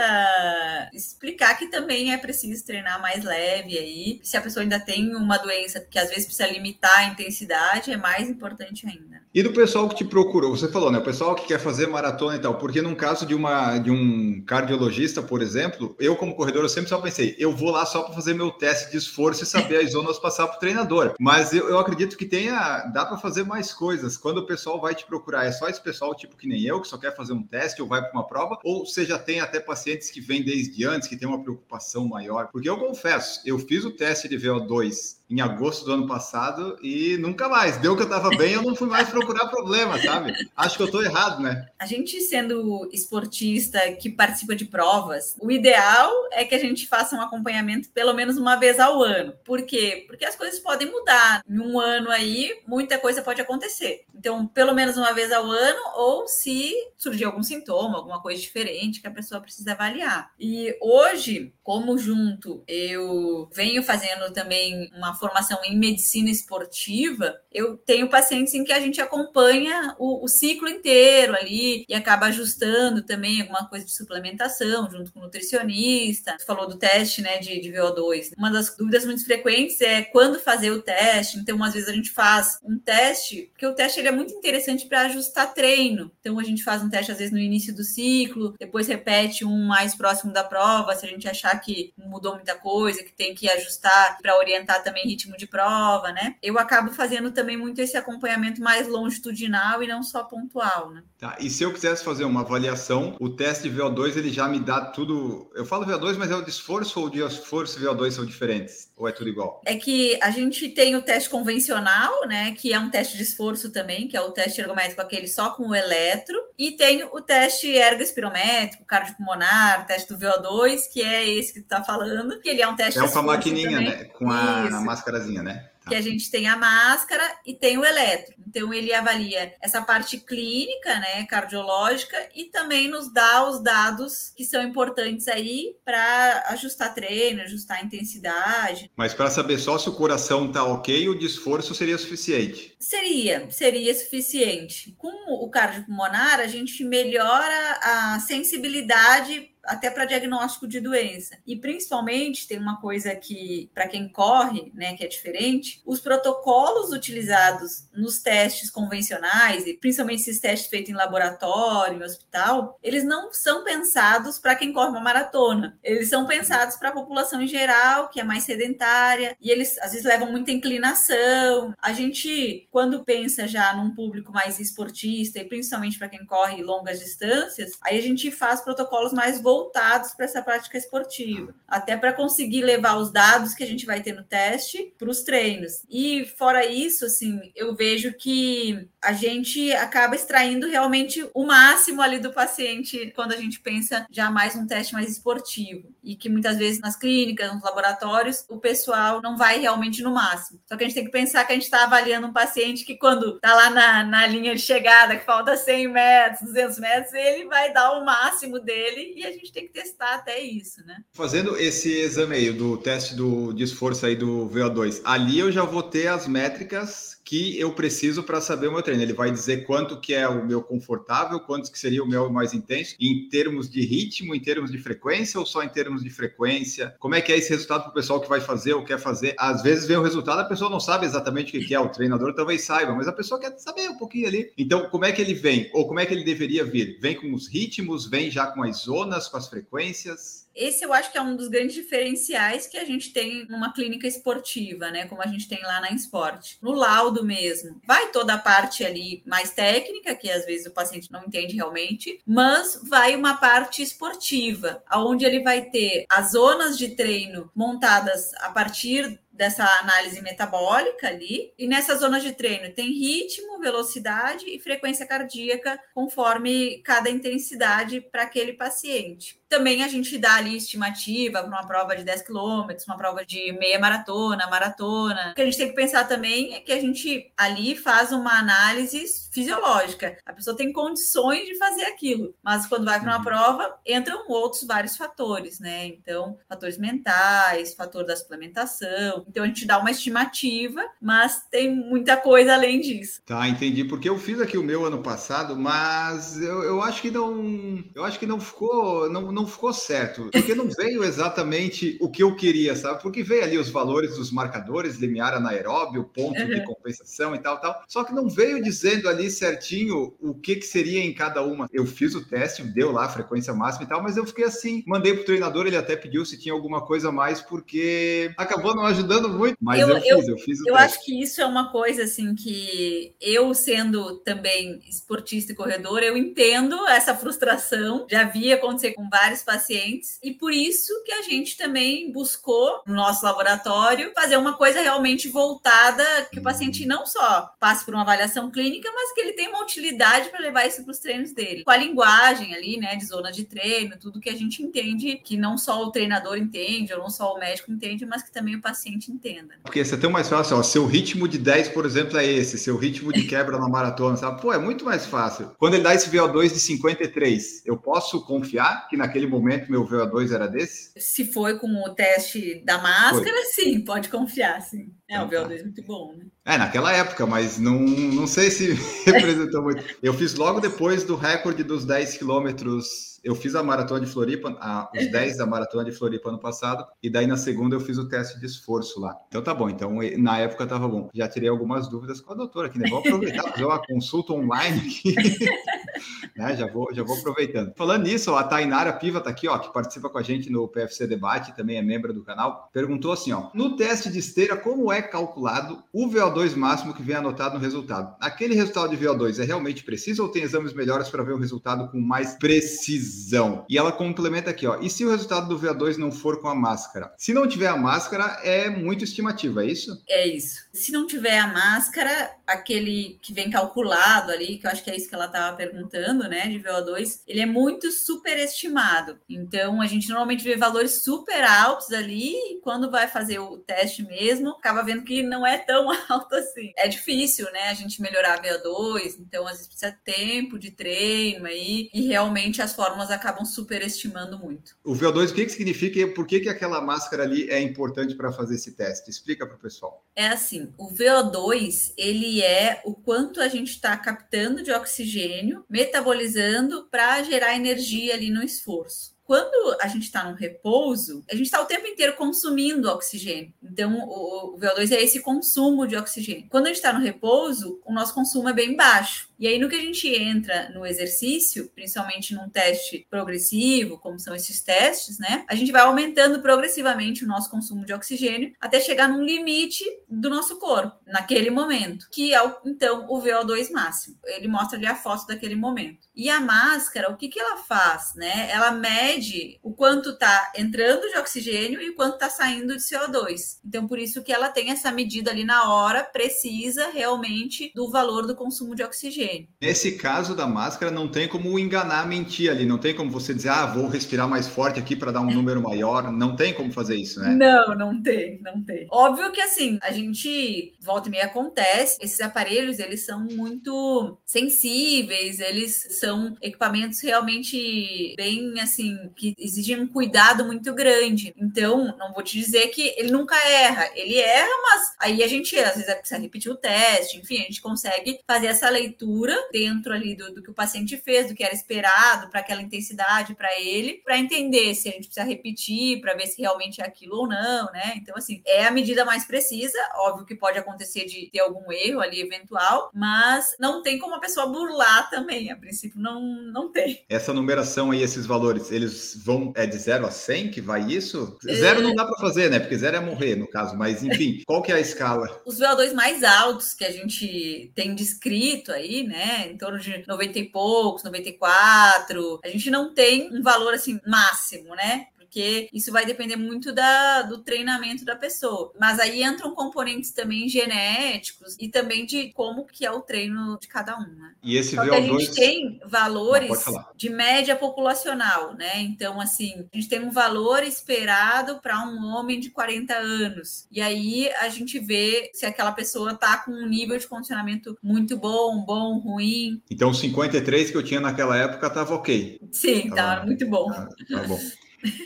[0.92, 4.20] explicar que também é preciso treinar mais leve aí.
[4.22, 7.96] Se a pessoa ainda tem uma doença que às vezes precisa limitar a intensidade, é
[7.96, 9.20] mais importante ainda.
[9.32, 10.98] E do pessoal que te procurou, você falou, né?
[10.98, 14.42] O pessoal que quer fazer maratona e tal, porque num caso de uma de um
[14.44, 18.14] cardiologista, por exemplo, eu como corredor eu sempre só pensei, eu vou lá só para
[18.14, 21.14] fazer meu teste de esforço e saber as zonas passar para o treinador.
[21.20, 24.16] Mas eu, eu acredito que tenha, dá para fazer mais coisas.
[24.16, 26.88] Quando o pessoal vai te procurar, é só esse pessoal tipo que nem eu, que
[26.88, 29.58] só quer fazer um teste ou vai para uma prova, ou você já tem até
[29.58, 32.48] pacientes que vêm desde antes, que tem uma preocupação maior?
[32.52, 37.16] Porque eu confesso, eu fiz o teste de VO2 em agosto do ano passado e
[37.18, 37.76] nunca mais.
[37.76, 40.34] Deu que eu estava bem, eu não fui mais procurar problema, sabe?
[40.56, 41.68] Acho que eu estou errado, né?
[41.78, 47.14] A gente sendo esportista que participa de provas, o ideal é que a gente faça
[47.14, 49.32] um acompanhamento pelo menos uma vez ao ano.
[49.44, 50.04] Por quê?
[50.08, 51.42] Porque as coisas podem mudar.
[51.48, 54.04] Em um ano aí, muita coisa pode acontecer.
[54.14, 59.00] Então, pelo menos uma vez ao ano, ou se surgir algum sintoma, alguma coisa diferente
[59.00, 60.32] que a pessoa precisa avaliar.
[60.38, 68.08] E hoje, como junto eu venho fazendo também uma formação em medicina esportiva, eu tenho
[68.08, 73.40] pacientes em que a gente acompanha o, o ciclo inteiro ali e acaba ajustando também
[73.40, 76.36] alguma coisa de suplementação junto com o nutricionista.
[76.38, 78.32] Você falou do teste né, de, de VO2.
[78.36, 81.38] Uma das dúvidas muito frequentes é quando fazer o teste.
[81.38, 84.86] Então, às vezes, a gente faz um teste, porque o teste ele é muito interessante
[84.86, 86.10] para ajustar treino.
[86.20, 89.66] Então, a gente faz um teste, às vezes, no início do ciclo, depois repete um
[89.66, 93.48] mais próximo da prova, se a gente achar que mudou muita coisa, que tem que
[93.48, 96.36] ajustar para orientar também ritmo de prova, né?
[96.42, 101.02] Eu acabo fazendo também muito esse acompanhamento mais longitudinal e não só pontual, né?
[101.18, 104.60] Tá, e se eu quisesse fazer uma avaliação, o teste de VO2 ele já me
[104.60, 105.50] dá tudo.
[105.54, 108.24] Eu falo VO2, mas é o de esforço ou o de esforço e VO2 são
[108.24, 108.89] diferentes?
[109.00, 109.62] Ou é tudo igual?
[109.64, 112.52] É que a gente tem o teste convencional, né?
[112.52, 115.68] Que é um teste de esforço também, que é o teste ergométrico, aquele só com
[115.68, 121.62] o eletro, e tem o teste ergoespirométrico, cardiopulmonar, teste do VO2, que é esse que
[121.62, 123.00] tu tá falando, que ele é um teste.
[123.00, 123.88] É com a maquininha, também.
[123.88, 124.04] né?
[124.04, 125.70] Com a, a máscarazinha, né?
[125.90, 128.34] Que a gente tem a máscara e tem o eletro.
[128.46, 134.44] Então, ele avalia essa parte clínica, né, cardiológica, e também nos dá os dados que
[134.44, 138.90] são importantes aí para ajustar treino, ajustar intensidade.
[138.96, 142.69] Mas para saber só se o coração tá ok, o de esforço seria suficiente?
[142.80, 144.94] Seria, seria suficiente.
[144.96, 151.38] Com o cardiopulmonar, a gente melhora a sensibilidade até para diagnóstico de doença.
[151.46, 156.90] E principalmente tem uma coisa que para quem corre, né, que é diferente, os protocolos
[156.90, 163.32] utilizados nos testes convencionais e principalmente esses testes feitos em laboratório, em hospital, eles não
[163.32, 165.78] são pensados para quem corre uma maratona.
[165.82, 169.92] Eles são pensados para a população em geral, que é mais sedentária, e eles às
[169.92, 171.74] vezes levam muita inclinação.
[171.80, 177.00] A gente quando pensa já num público mais esportista e principalmente para quem corre longas
[177.00, 182.62] distâncias, aí a gente faz protocolos mais voltados para essa prática esportiva, até para conseguir
[182.62, 185.82] levar os dados que a gente vai ter no teste para os treinos.
[185.90, 192.18] E fora isso, assim, eu vejo que a gente acaba extraindo realmente o máximo ali
[192.18, 195.88] do paciente quando a gente pensa já mais um teste mais esportivo.
[196.02, 200.60] E que muitas vezes nas clínicas, nos laboratórios, o pessoal não vai realmente no máximo.
[200.66, 202.96] Só que a gente tem que pensar que a gente está avaliando um paciente que
[202.96, 207.46] quando está lá na, na linha de chegada, que falta 100 metros, 200 metros, ele
[207.46, 210.98] vai dar o máximo dele e a gente tem que testar até isso, né?
[211.12, 215.64] Fazendo esse exame aí do teste do, de esforço aí do VO2, ali eu já
[215.64, 219.04] vou ter as métricas que eu preciso para saber o meu treino.
[219.04, 222.52] Ele vai dizer quanto que é o meu confortável, quanto que seria o meu mais
[222.52, 226.92] intenso, em termos de ritmo, em termos de frequência ou só em termos de frequência?
[226.98, 229.36] Como é que é esse resultado para o pessoal que vai fazer ou quer fazer?
[229.38, 232.34] Às vezes vem o resultado, a pessoa não sabe exatamente o que é, o treinador
[232.34, 234.50] talvez saiba, mas a pessoa quer saber um pouquinho ali.
[234.58, 235.70] Então, como é que ele vem?
[235.72, 236.98] Ou como é que ele deveria vir?
[237.00, 240.49] Vem com os ritmos, vem já com as zonas, com as frequências?
[240.54, 244.06] Esse eu acho que é um dos grandes diferenciais que a gente tem numa clínica
[244.06, 245.06] esportiva, né?
[245.06, 246.58] Como a gente tem lá na Esporte.
[246.60, 251.10] No laudo mesmo, vai toda a parte ali mais técnica, que às vezes o paciente
[251.10, 256.94] não entende realmente, mas vai uma parte esportiva, onde ele vai ter as zonas de
[256.94, 261.52] treino montadas a partir dessa análise metabólica ali.
[261.58, 268.24] E nessas zonas de treino tem ritmo, velocidade e frequência cardíaca conforme cada intensidade para
[268.24, 269.39] aquele paciente.
[269.50, 273.52] Também a gente dá ali estimativa para uma prova de 10 quilômetros, uma prova de
[273.52, 275.32] meia maratona, maratona.
[275.32, 278.38] O que a gente tem que pensar também é que a gente ali faz uma
[278.38, 280.16] análise fisiológica.
[280.24, 283.24] A pessoa tem condições de fazer aquilo, mas quando vai para uma uhum.
[283.24, 285.86] prova, entram outros vários fatores, né?
[285.86, 289.24] Então, fatores mentais, fator da suplementação.
[289.28, 293.20] Então, a gente dá uma estimativa, mas tem muita coisa além disso.
[293.26, 293.84] Tá, entendi.
[293.84, 297.82] Porque eu fiz aqui o meu ano passado, mas eu, eu acho que não.
[297.94, 299.10] Eu acho que não ficou.
[299.10, 300.28] Não, não ficou certo.
[300.32, 303.00] Porque não veio exatamente o que eu queria, sabe?
[303.00, 306.48] Porque veio ali os valores dos marcadores, limiar anaeróbio, ponto uhum.
[306.48, 307.82] de compensação e tal, tal.
[307.86, 311.68] Só que não veio dizendo ali ali certinho o que, que seria em cada uma.
[311.72, 314.82] Eu fiz o teste, deu lá a frequência máxima e tal, mas eu fiquei assim,
[314.86, 318.84] mandei pro treinador, ele até pediu se tinha alguma coisa a mais, porque acabou não
[318.86, 319.56] ajudando muito.
[319.60, 320.96] Mas eu, eu fiz, eu, eu fiz o Eu teste.
[320.96, 326.16] acho que isso é uma coisa assim que eu, sendo também esportista e corredor, eu
[326.16, 328.06] entendo essa frustração.
[328.10, 332.82] Já vi acontecer com vários vários pacientes, e por isso que a gente também buscou
[332.86, 337.94] no nosso laboratório fazer uma coisa realmente voltada que o paciente não só passe por
[337.94, 341.32] uma avaliação clínica, mas que ele tenha uma utilidade para levar isso para os treinos
[341.32, 341.62] dele.
[341.64, 345.36] Com a linguagem ali, né, de zona de treino, tudo que a gente entende, que
[345.36, 348.60] não só o treinador entende, ou não só o médico entende, mas que também o
[348.60, 349.54] paciente entenda.
[349.62, 352.76] Porque você tem mais fácil, ó, seu ritmo de 10, por exemplo, é esse, seu
[352.76, 354.40] ritmo de quebra na maratona, sabe?
[354.40, 355.52] Pô, é muito mais fácil.
[355.58, 360.32] Quando ele dá esse VO2 de 53, eu posso confiar que naquele momento meu VO2
[360.32, 360.92] era desse?
[360.96, 363.64] Se foi com o teste da máscara, foi.
[363.64, 364.92] sim, pode confiar, sim.
[365.10, 366.26] É, o VO2 é muito bom, né?
[366.44, 369.84] É, naquela época, mas não, não sei se representou muito.
[370.00, 374.56] Eu fiz logo depois do recorde dos 10 quilômetros eu fiz a maratona de Floripa,
[374.60, 377.98] a, os 10 da maratona de Floripa ano passado, e daí na segunda eu fiz
[377.98, 379.16] o teste de esforço lá.
[379.28, 381.10] Então tá bom, então na época tava bom.
[381.12, 382.88] Já tirei algumas dúvidas com a doutora aqui, né?
[382.88, 385.14] Vou aproveitar fazer uma consulta online aqui.
[386.36, 386.56] né?
[386.56, 387.74] Já vou, já vou aproveitando.
[387.76, 391.06] Falando nisso, a Tainara Piva tá aqui, ó, que participa com a gente no PFC
[391.06, 394.99] Debate, também é membro do canal, perguntou assim, ó, no teste de esteira, como é
[395.02, 398.14] calculado o VO2 máximo que vem anotado no resultado?
[398.20, 401.88] Aquele resultado de VO2 é realmente preciso ou tem exames melhores para ver o resultado
[401.90, 403.64] com mais precisão?
[403.68, 404.78] E ela complementa aqui, ó.
[404.80, 407.12] E se o resultado do VA2 não for com a máscara?
[407.16, 410.02] Se não tiver a máscara, é muito estimativa, é isso?
[410.08, 410.64] É isso.
[410.72, 414.96] Se não tiver a máscara, aquele que vem calculado ali, que eu acho que é
[414.96, 419.18] isso que ela estava perguntando, né, de VO2, ele é muito superestimado.
[419.28, 424.02] Então, a gente normalmente vê valores super altos ali, e quando vai fazer o teste
[424.02, 426.72] mesmo, acaba vendo que não é tão alto assim.
[426.76, 431.46] É difícil, né, a gente melhorar a VO2, então às vezes precisa tempo de treino
[431.46, 434.76] aí, e realmente as formas acabam superestimando muito.
[434.84, 438.14] O VO2, o que, que significa e por que, que aquela máscara ali é importante
[438.14, 439.10] para fazer esse teste?
[439.10, 440.04] Explica para o pessoal.
[440.16, 446.88] É assim, o VO2, ele é o quanto a gente está captando de oxigênio, metabolizando
[446.90, 451.62] para gerar energia ali no esforço quando a gente está no repouso, a gente está
[451.62, 453.54] o tempo inteiro consumindo oxigênio.
[453.62, 456.48] Então, o, VO2 é esse consumo de oxigênio.
[456.50, 459.29] Quando a gente está no repouso, o nosso consumo é bem baixo.
[459.40, 464.34] E aí, no que a gente entra no exercício, principalmente num teste progressivo, como são
[464.34, 465.46] esses testes, né?
[465.48, 470.28] A gente vai aumentando progressivamente o nosso consumo de oxigênio até chegar num limite do
[470.28, 474.18] nosso corpo, naquele momento, que é, então, o VO2 máximo.
[474.26, 476.06] Ele mostra ali a foto daquele momento.
[476.14, 478.50] E a máscara, o que, que ela faz, né?
[478.50, 483.58] Ela mede o quanto está entrando de oxigênio e o quanto está saindo de CO2.
[483.64, 488.26] Então, por isso que ela tem essa medida ali na hora precisa realmente do valor
[488.26, 489.29] do consumo de oxigênio.
[489.60, 492.64] Nesse caso da máscara, não tem como enganar, mentir ali.
[492.64, 495.62] Não tem como você dizer, ah, vou respirar mais forte aqui para dar um número
[495.62, 496.10] maior.
[496.10, 497.34] Não tem como fazer isso, né?
[497.34, 498.86] Não, não tem, não tem.
[498.90, 501.98] Óbvio que assim, a gente volta e meia acontece.
[502.00, 509.86] Esses aparelhos, eles são muito sensíveis, eles são equipamentos realmente bem assim, que exigem um
[509.86, 511.34] cuidado muito grande.
[511.36, 513.90] Então, não vou te dizer que ele nunca erra.
[513.94, 517.60] Ele erra, mas aí a gente às vezes precisa repetir o teste, enfim, a gente
[517.60, 519.19] consegue fazer essa leitura
[519.52, 523.34] dentro ali do, do que o paciente fez, do que era esperado para aquela intensidade
[523.34, 527.16] para ele, para entender se a gente precisa repetir, para ver se realmente é aquilo
[527.16, 527.94] ou não, né?
[527.96, 529.78] Então, assim, é a medida mais precisa.
[529.96, 534.20] Óbvio que pode acontecer de ter algum erro ali eventual, mas não tem como a
[534.20, 535.50] pessoa burlar também.
[535.50, 537.04] A princípio, não, não tem.
[537.08, 539.52] Essa numeração aí, esses valores, eles vão.
[539.56, 541.36] É de 0 a 100 que vai isso?
[541.44, 541.82] Zero é...
[541.82, 542.58] não dá para fazer, né?
[542.58, 545.40] Porque zero é morrer, no caso, mas enfim, qual que é a escala?
[545.44, 549.48] Os VO2 mais altos que a gente tem descrito aí, né?
[549.50, 552.40] Em torno de 90 e poucos, 94.
[552.42, 555.08] A gente não tem um valor assim máximo, né?
[555.30, 558.72] Porque isso vai depender muito da, do treinamento da pessoa.
[558.78, 563.68] Mas aí entram componentes também genéticos e também de como que é o treino de
[563.68, 564.32] cada um, né?
[564.42, 564.92] E esse Só VO2...
[564.92, 566.64] a gente tem valores
[566.96, 568.80] de média populacional, né?
[568.80, 573.68] Então, assim, a gente tem um valor esperado para um homem de 40 anos.
[573.70, 578.16] E aí a gente vê se aquela pessoa tá com um nível de condicionamento muito
[578.16, 579.62] bom, bom, ruim.
[579.70, 582.40] Então, 53 que eu tinha naquela época tava ok.
[582.50, 583.70] Sim, tava, tava muito bom.
[583.70, 584.40] Tá, tá bom.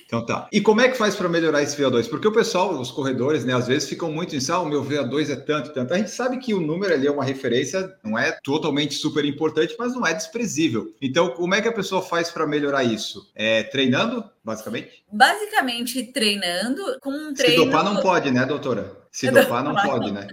[0.07, 0.49] Então tá.
[0.53, 2.09] E como é que faz para melhorar esse VO2?
[2.09, 5.31] Porque o pessoal, os corredores, né, às vezes ficam muito em ah, o meu VO2
[5.31, 5.93] é tanto, tanto.
[5.93, 9.75] A gente sabe que o número ali é uma referência, não é totalmente super importante,
[9.79, 10.95] mas não é desprezível.
[11.01, 13.31] Então, como é que a pessoa faz para melhorar isso?
[13.35, 15.05] É treinando, basicamente?
[15.11, 17.65] Basicamente treinando com um treino.
[17.65, 19.05] Se dopar não pode, né, doutora?
[19.11, 20.27] Se dopar não pode, né?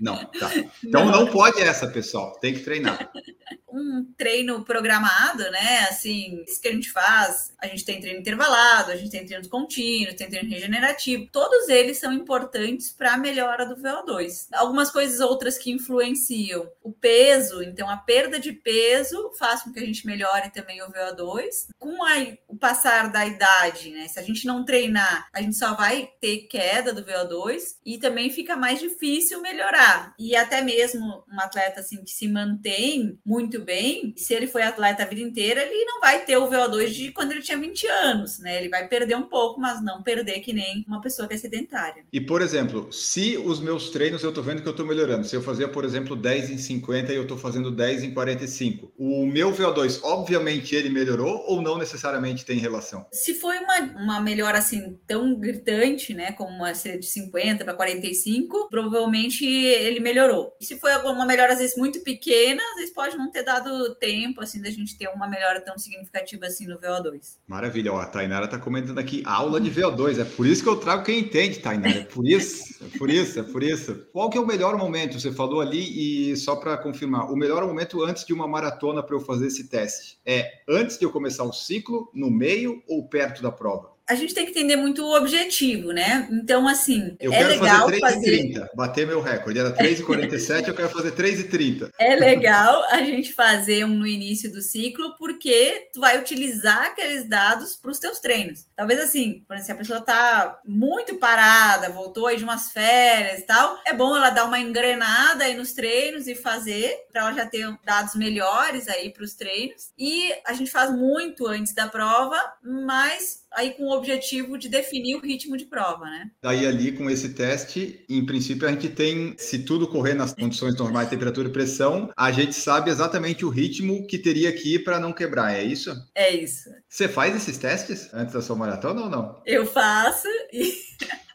[0.00, 0.50] Não, tá.
[0.84, 2.38] Então não, não pode essa, pessoal.
[2.40, 3.10] Tem que treinar.
[3.70, 5.86] um treino programado, né?
[5.90, 9.48] Assim, isso que a gente faz, a gente tem treino intervalado, a gente tem treino
[9.48, 11.28] contínuo, tem treino regenerativo.
[11.30, 14.48] Todos eles são importantes para a melhora do VO2.
[14.54, 19.78] Algumas coisas outras que influenciam o peso, então a perda de peso faz com que
[19.78, 21.68] a gente melhore também o VO2.
[21.78, 23.47] Com a, o passar da idade,
[23.90, 24.08] né?
[24.08, 28.30] Se a gente não treinar, a gente só vai ter queda do VO2 e também
[28.30, 30.14] fica mais difícil melhorar.
[30.18, 35.02] E até mesmo um atleta assim que se mantém muito bem, se ele foi atleta
[35.02, 38.38] a vida inteira, ele não vai ter o VO2 de quando ele tinha 20 anos,
[38.38, 38.58] né?
[38.58, 42.04] Ele vai perder um pouco, mas não perder que nem uma pessoa que é sedentária.
[42.12, 45.34] E, por exemplo, se os meus treinos eu tô vendo que eu tô melhorando, se
[45.34, 49.26] eu fazia, por exemplo, 10 em 50 e eu tô fazendo 10 em 45, o
[49.26, 53.06] meu VO2, obviamente, ele melhorou ou não necessariamente tem relação?
[53.12, 58.68] Se foi uma, uma melhora assim tão gritante, né, como uma de 50 para 45,
[58.70, 60.54] provavelmente ele melhorou.
[60.60, 63.94] E se foi alguma melhora às vezes muito pequena, às vezes pode não ter dado
[63.96, 67.38] tempo assim da gente ter uma melhora tão significativa assim no VO2.
[67.46, 70.76] Maravilha, ó, a Tainara tá comentando aqui aula de VO2, é por isso que eu
[70.76, 74.06] trago quem entende, Tainara, é por isso, é por isso, é por isso.
[74.12, 75.18] Qual que é o melhor momento?
[75.18, 79.16] Você falou ali e só para confirmar, o melhor momento antes de uma maratona para
[79.16, 83.27] eu fazer esse teste é antes de eu começar o ciclo, no meio ou perto
[83.42, 83.97] da prova?
[84.08, 86.26] A gente tem que entender muito o objetivo, né?
[86.32, 88.70] Então, assim, eu é legal fazer 3,30, fazer...
[88.74, 89.58] bater meu recorde.
[89.58, 91.90] Era 3,47, eu quero fazer 3,30.
[91.98, 97.28] É legal a gente fazer um no início do ciclo, porque tu vai utilizar aqueles
[97.28, 98.66] dados para os teus treinos.
[98.74, 103.40] Talvez assim, por exemplo, se a pessoa está muito parada, voltou aí de umas férias
[103.40, 107.32] e tal, é bom ela dar uma engrenada aí nos treinos e fazer, para ela
[107.32, 109.90] já ter dados melhores aí para os treinos.
[109.98, 115.16] E a gente faz muito antes da prova, mas aí com o objetivo de definir
[115.16, 116.30] o ritmo de prova, né?
[116.42, 120.76] Daí ali com esse teste, em princípio a gente tem, se tudo correr nas condições
[120.76, 124.98] normais, temperatura e pressão, a gente sabe exatamente o ritmo que teria que ir para
[124.98, 125.94] não quebrar, é isso?
[126.14, 126.70] É isso.
[126.88, 129.42] Você faz esses testes antes da sua maratona ou não?
[129.44, 130.72] Eu faço e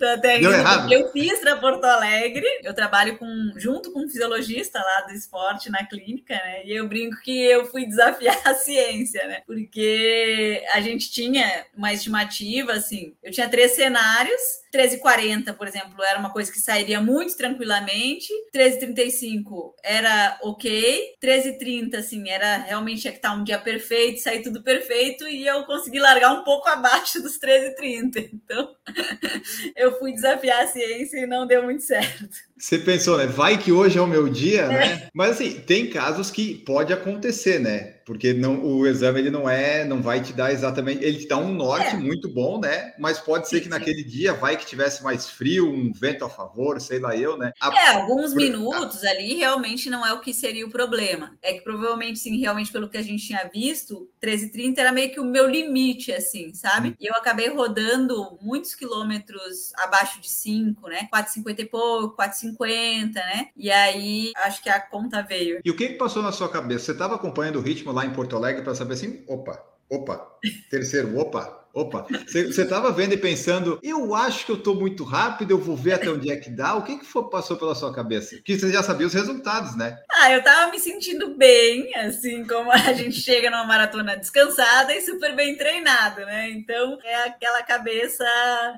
[0.00, 0.92] até Deu errado.
[0.92, 5.70] Eu fiz para Porto Alegre, eu trabalho com, junto com um fisiologista lá do esporte
[5.70, 6.64] na clínica, né?
[6.64, 9.42] E eu brinco que eu fui desafiar a ciência, né?
[9.46, 14.40] Porque a gente tinha uma estimativa, assim, eu tinha três cenários
[14.74, 18.28] 13h40, por exemplo, era uma coisa que sairia muito tranquilamente.
[18.54, 21.14] 13h35 era ok.
[21.22, 25.64] 13h30, assim, era realmente tinha que estar um dia perfeito, sair tudo perfeito, e eu
[25.64, 28.30] consegui largar um pouco abaixo dos 13h30.
[28.32, 28.74] Então,
[29.76, 32.47] eu fui desafiar a ciência e não deu muito certo.
[32.58, 33.26] Você pensou, né?
[33.26, 34.68] Vai que hoje é o meu dia, é.
[34.68, 35.08] né?
[35.14, 37.94] Mas assim, tem casos que pode acontecer, né?
[38.08, 41.36] Porque não, o exame ele não é, não vai te dar exatamente, ele te dá
[41.36, 41.98] um norte é.
[41.98, 42.94] muito bom, né?
[42.98, 46.80] Mas pode ser que naquele dia vai que tivesse mais frio, um vento a favor,
[46.80, 47.52] sei lá eu, né?
[47.60, 47.68] A...
[47.68, 51.36] É, alguns minutos ali realmente não é o que seria o problema.
[51.42, 55.20] É que provavelmente, sim, realmente pelo que a gente tinha visto, 13,30 era meio que
[55.20, 56.88] o meu limite, assim, sabe?
[56.88, 56.94] Hum.
[56.98, 61.06] E eu acabei rodando muitos quilômetros abaixo de 5, né?
[61.12, 63.48] 4,50 e pouco, 4,50 50, né?
[63.56, 65.60] E aí acho que a conta veio.
[65.64, 66.86] E o que, que passou na sua cabeça?
[66.86, 70.38] Você estava acompanhando o ritmo lá em Porto Alegre para saber assim, opa, opa,
[70.70, 75.52] terceiro, opa, Opa, você estava vendo e pensando, eu acho que eu estou muito rápido,
[75.52, 76.74] eu vou ver até onde é que dá.
[76.74, 78.40] O que, que foi, passou pela sua cabeça?
[78.44, 79.98] Que você já sabia os resultados, né?
[80.10, 85.02] Ah, eu estava me sentindo bem, assim como a gente chega numa maratona descansada e
[85.02, 86.50] super bem treinado, né?
[86.50, 88.24] Então é aquela cabeça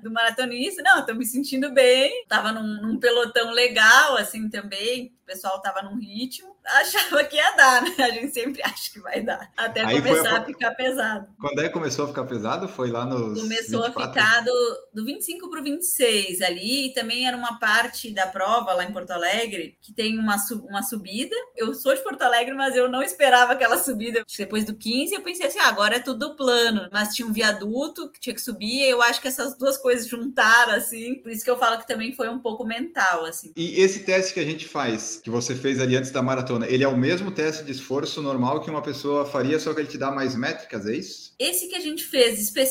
[0.02, 0.82] do maratonista.
[0.82, 5.96] Não, estou me sentindo bem, estava num, num pelotão legal, assim também pessoal estava num
[5.96, 7.94] ritmo, achava que ia dar, né?
[7.98, 10.38] A gente sempre acha que vai dar, até Aí começar a...
[10.38, 10.44] a...
[10.44, 11.28] ficar pesado.
[11.40, 12.68] Quando é que começou a ficar pesado?
[12.68, 13.40] Foi lá nos.
[13.40, 14.02] Começou 24?
[14.02, 18.26] a ficar do, do 25 para o 26 ali, e também era uma parte da
[18.26, 20.36] prova lá em Porto Alegre que tem uma,
[20.68, 21.34] uma subida.
[21.56, 24.24] Eu sou de Porto Alegre, mas eu não esperava aquela subida.
[24.38, 28.10] Depois do 15, eu pensei assim: ah, agora é tudo plano, mas tinha um viaduto
[28.10, 31.50] que tinha que subir, eu acho que essas duas coisas juntaram, assim, por isso que
[31.50, 33.52] eu falo que também foi um pouco mental, assim.
[33.56, 36.84] E esse teste que a gente faz, que você fez ali antes da maratona, ele
[36.84, 39.98] é o mesmo teste de esforço normal que uma pessoa faria, só que ele te
[39.98, 41.34] dá mais métricas, é isso?
[41.38, 42.69] Esse que a gente fez especificamente,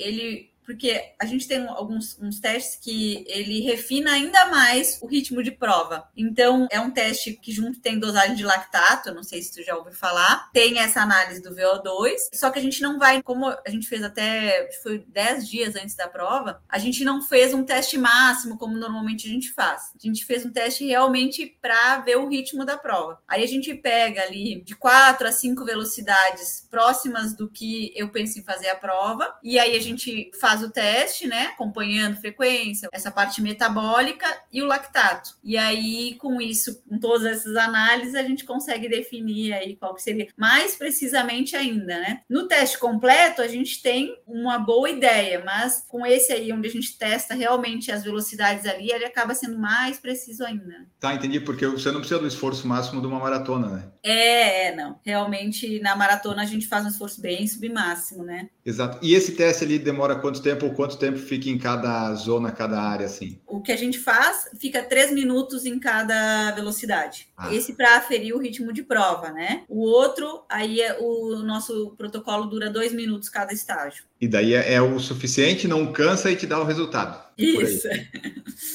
[0.00, 5.42] ele porque a gente tem alguns uns testes que ele refina ainda mais o ritmo
[5.42, 6.08] de prova.
[6.16, 9.76] Então, é um teste que junto tem dosagem de lactato, não sei se tu já
[9.76, 13.70] ouviu falar, tem essa análise do VO2, só que a gente não vai, como a
[13.70, 17.96] gente fez até, foi 10 dias antes da prova, a gente não fez um teste
[17.96, 19.82] máximo como normalmente a gente faz.
[19.94, 23.20] A gente fez um teste realmente para ver o ritmo da prova.
[23.28, 28.38] Aí a gente pega ali de 4 a 5 velocidades próximas do que eu penso
[28.38, 31.48] em fazer a prova, e aí a gente faz faz o teste, né?
[31.48, 35.30] Acompanhando frequência, essa parte metabólica e o lactato.
[35.44, 40.02] E aí, com isso, com todas essas análises, a gente consegue definir aí qual que
[40.02, 42.20] seria mais precisamente ainda, né?
[42.28, 46.72] No teste completo, a gente tem uma boa ideia, mas com esse aí, onde a
[46.72, 50.86] gente testa realmente as velocidades ali, ele acaba sendo mais preciso ainda.
[50.98, 53.84] Tá, entendi, porque você não precisa do esforço máximo de uma maratona, né?
[54.02, 54.98] É, é, não.
[55.04, 58.48] Realmente, na maratona, a gente faz um esforço bem submáximo, né?
[58.66, 58.98] Exato.
[59.00, 62.82] E esse teste ali demora quanto tempo ou quanto tempo fica em cada zona, cada
[62.82, 63.38] área, assim?
[63.46, 67.28] O que a gente faz fica três minutos em cada velocidade.
[67.36, 67.54] Ah.
[67.54, 69.62] Esse para aferir o ritmo de prova, né?
[69.68, 74.04] O outro, aí é o nosso protocolo dura dois minutos cada estágio.
[74.20, 77.26] E daí é, é o suficiente, não cansa e te dá o resultado.
[77.36, 77.86] Isso.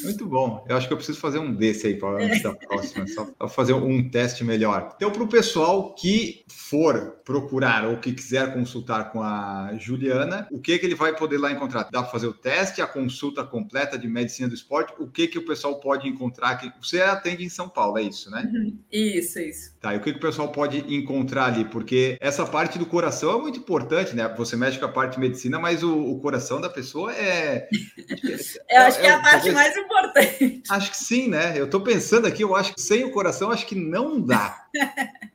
[0.03, 0.63] Muito bom.
[0.69, 3.47] Eu acho que eu preciso fazer um desse aí para antes da próxima, só para
[3.47, 4.93] fazer um teste melhor.
[4.95, 10.59] Então, para o pessoal que for procurar ou que quiser consultar com a Juliana, o
[10.59, 11.89] que que ele vai poder lá encontrar?
[11.91, 14.93] Dá para fazer o teste, a consulta completa de medicina do esporte?
[14.99, 16.51] O que que o pessoal pode encontrar?
[16.51, 16.71] aqui?
[16.81, 18.49] Você atende em São Paulo, é isso, né?
[18.53, 18.77] Uhum.
[18.91, 19.73] Isso, isso.
[19.79, 21.65] Tá, e o que que o pessoal pode encontrar ali?
[21.65, 24.27] Porque essa parte do coração é muito importante, né?
[24.37, 27.67] Você mexe com a parte medicina, mas o, o coração da pessoa é...
[28.69, 29.53] eu acho que é, é a parte talvez...
[29.53, 30.63] mais importante.
[30.69, 31.57] Acho que sim, né?
[31.57, 34.67] Eu estou pensando aqui, eu acho que sem o coração, acho que não dá.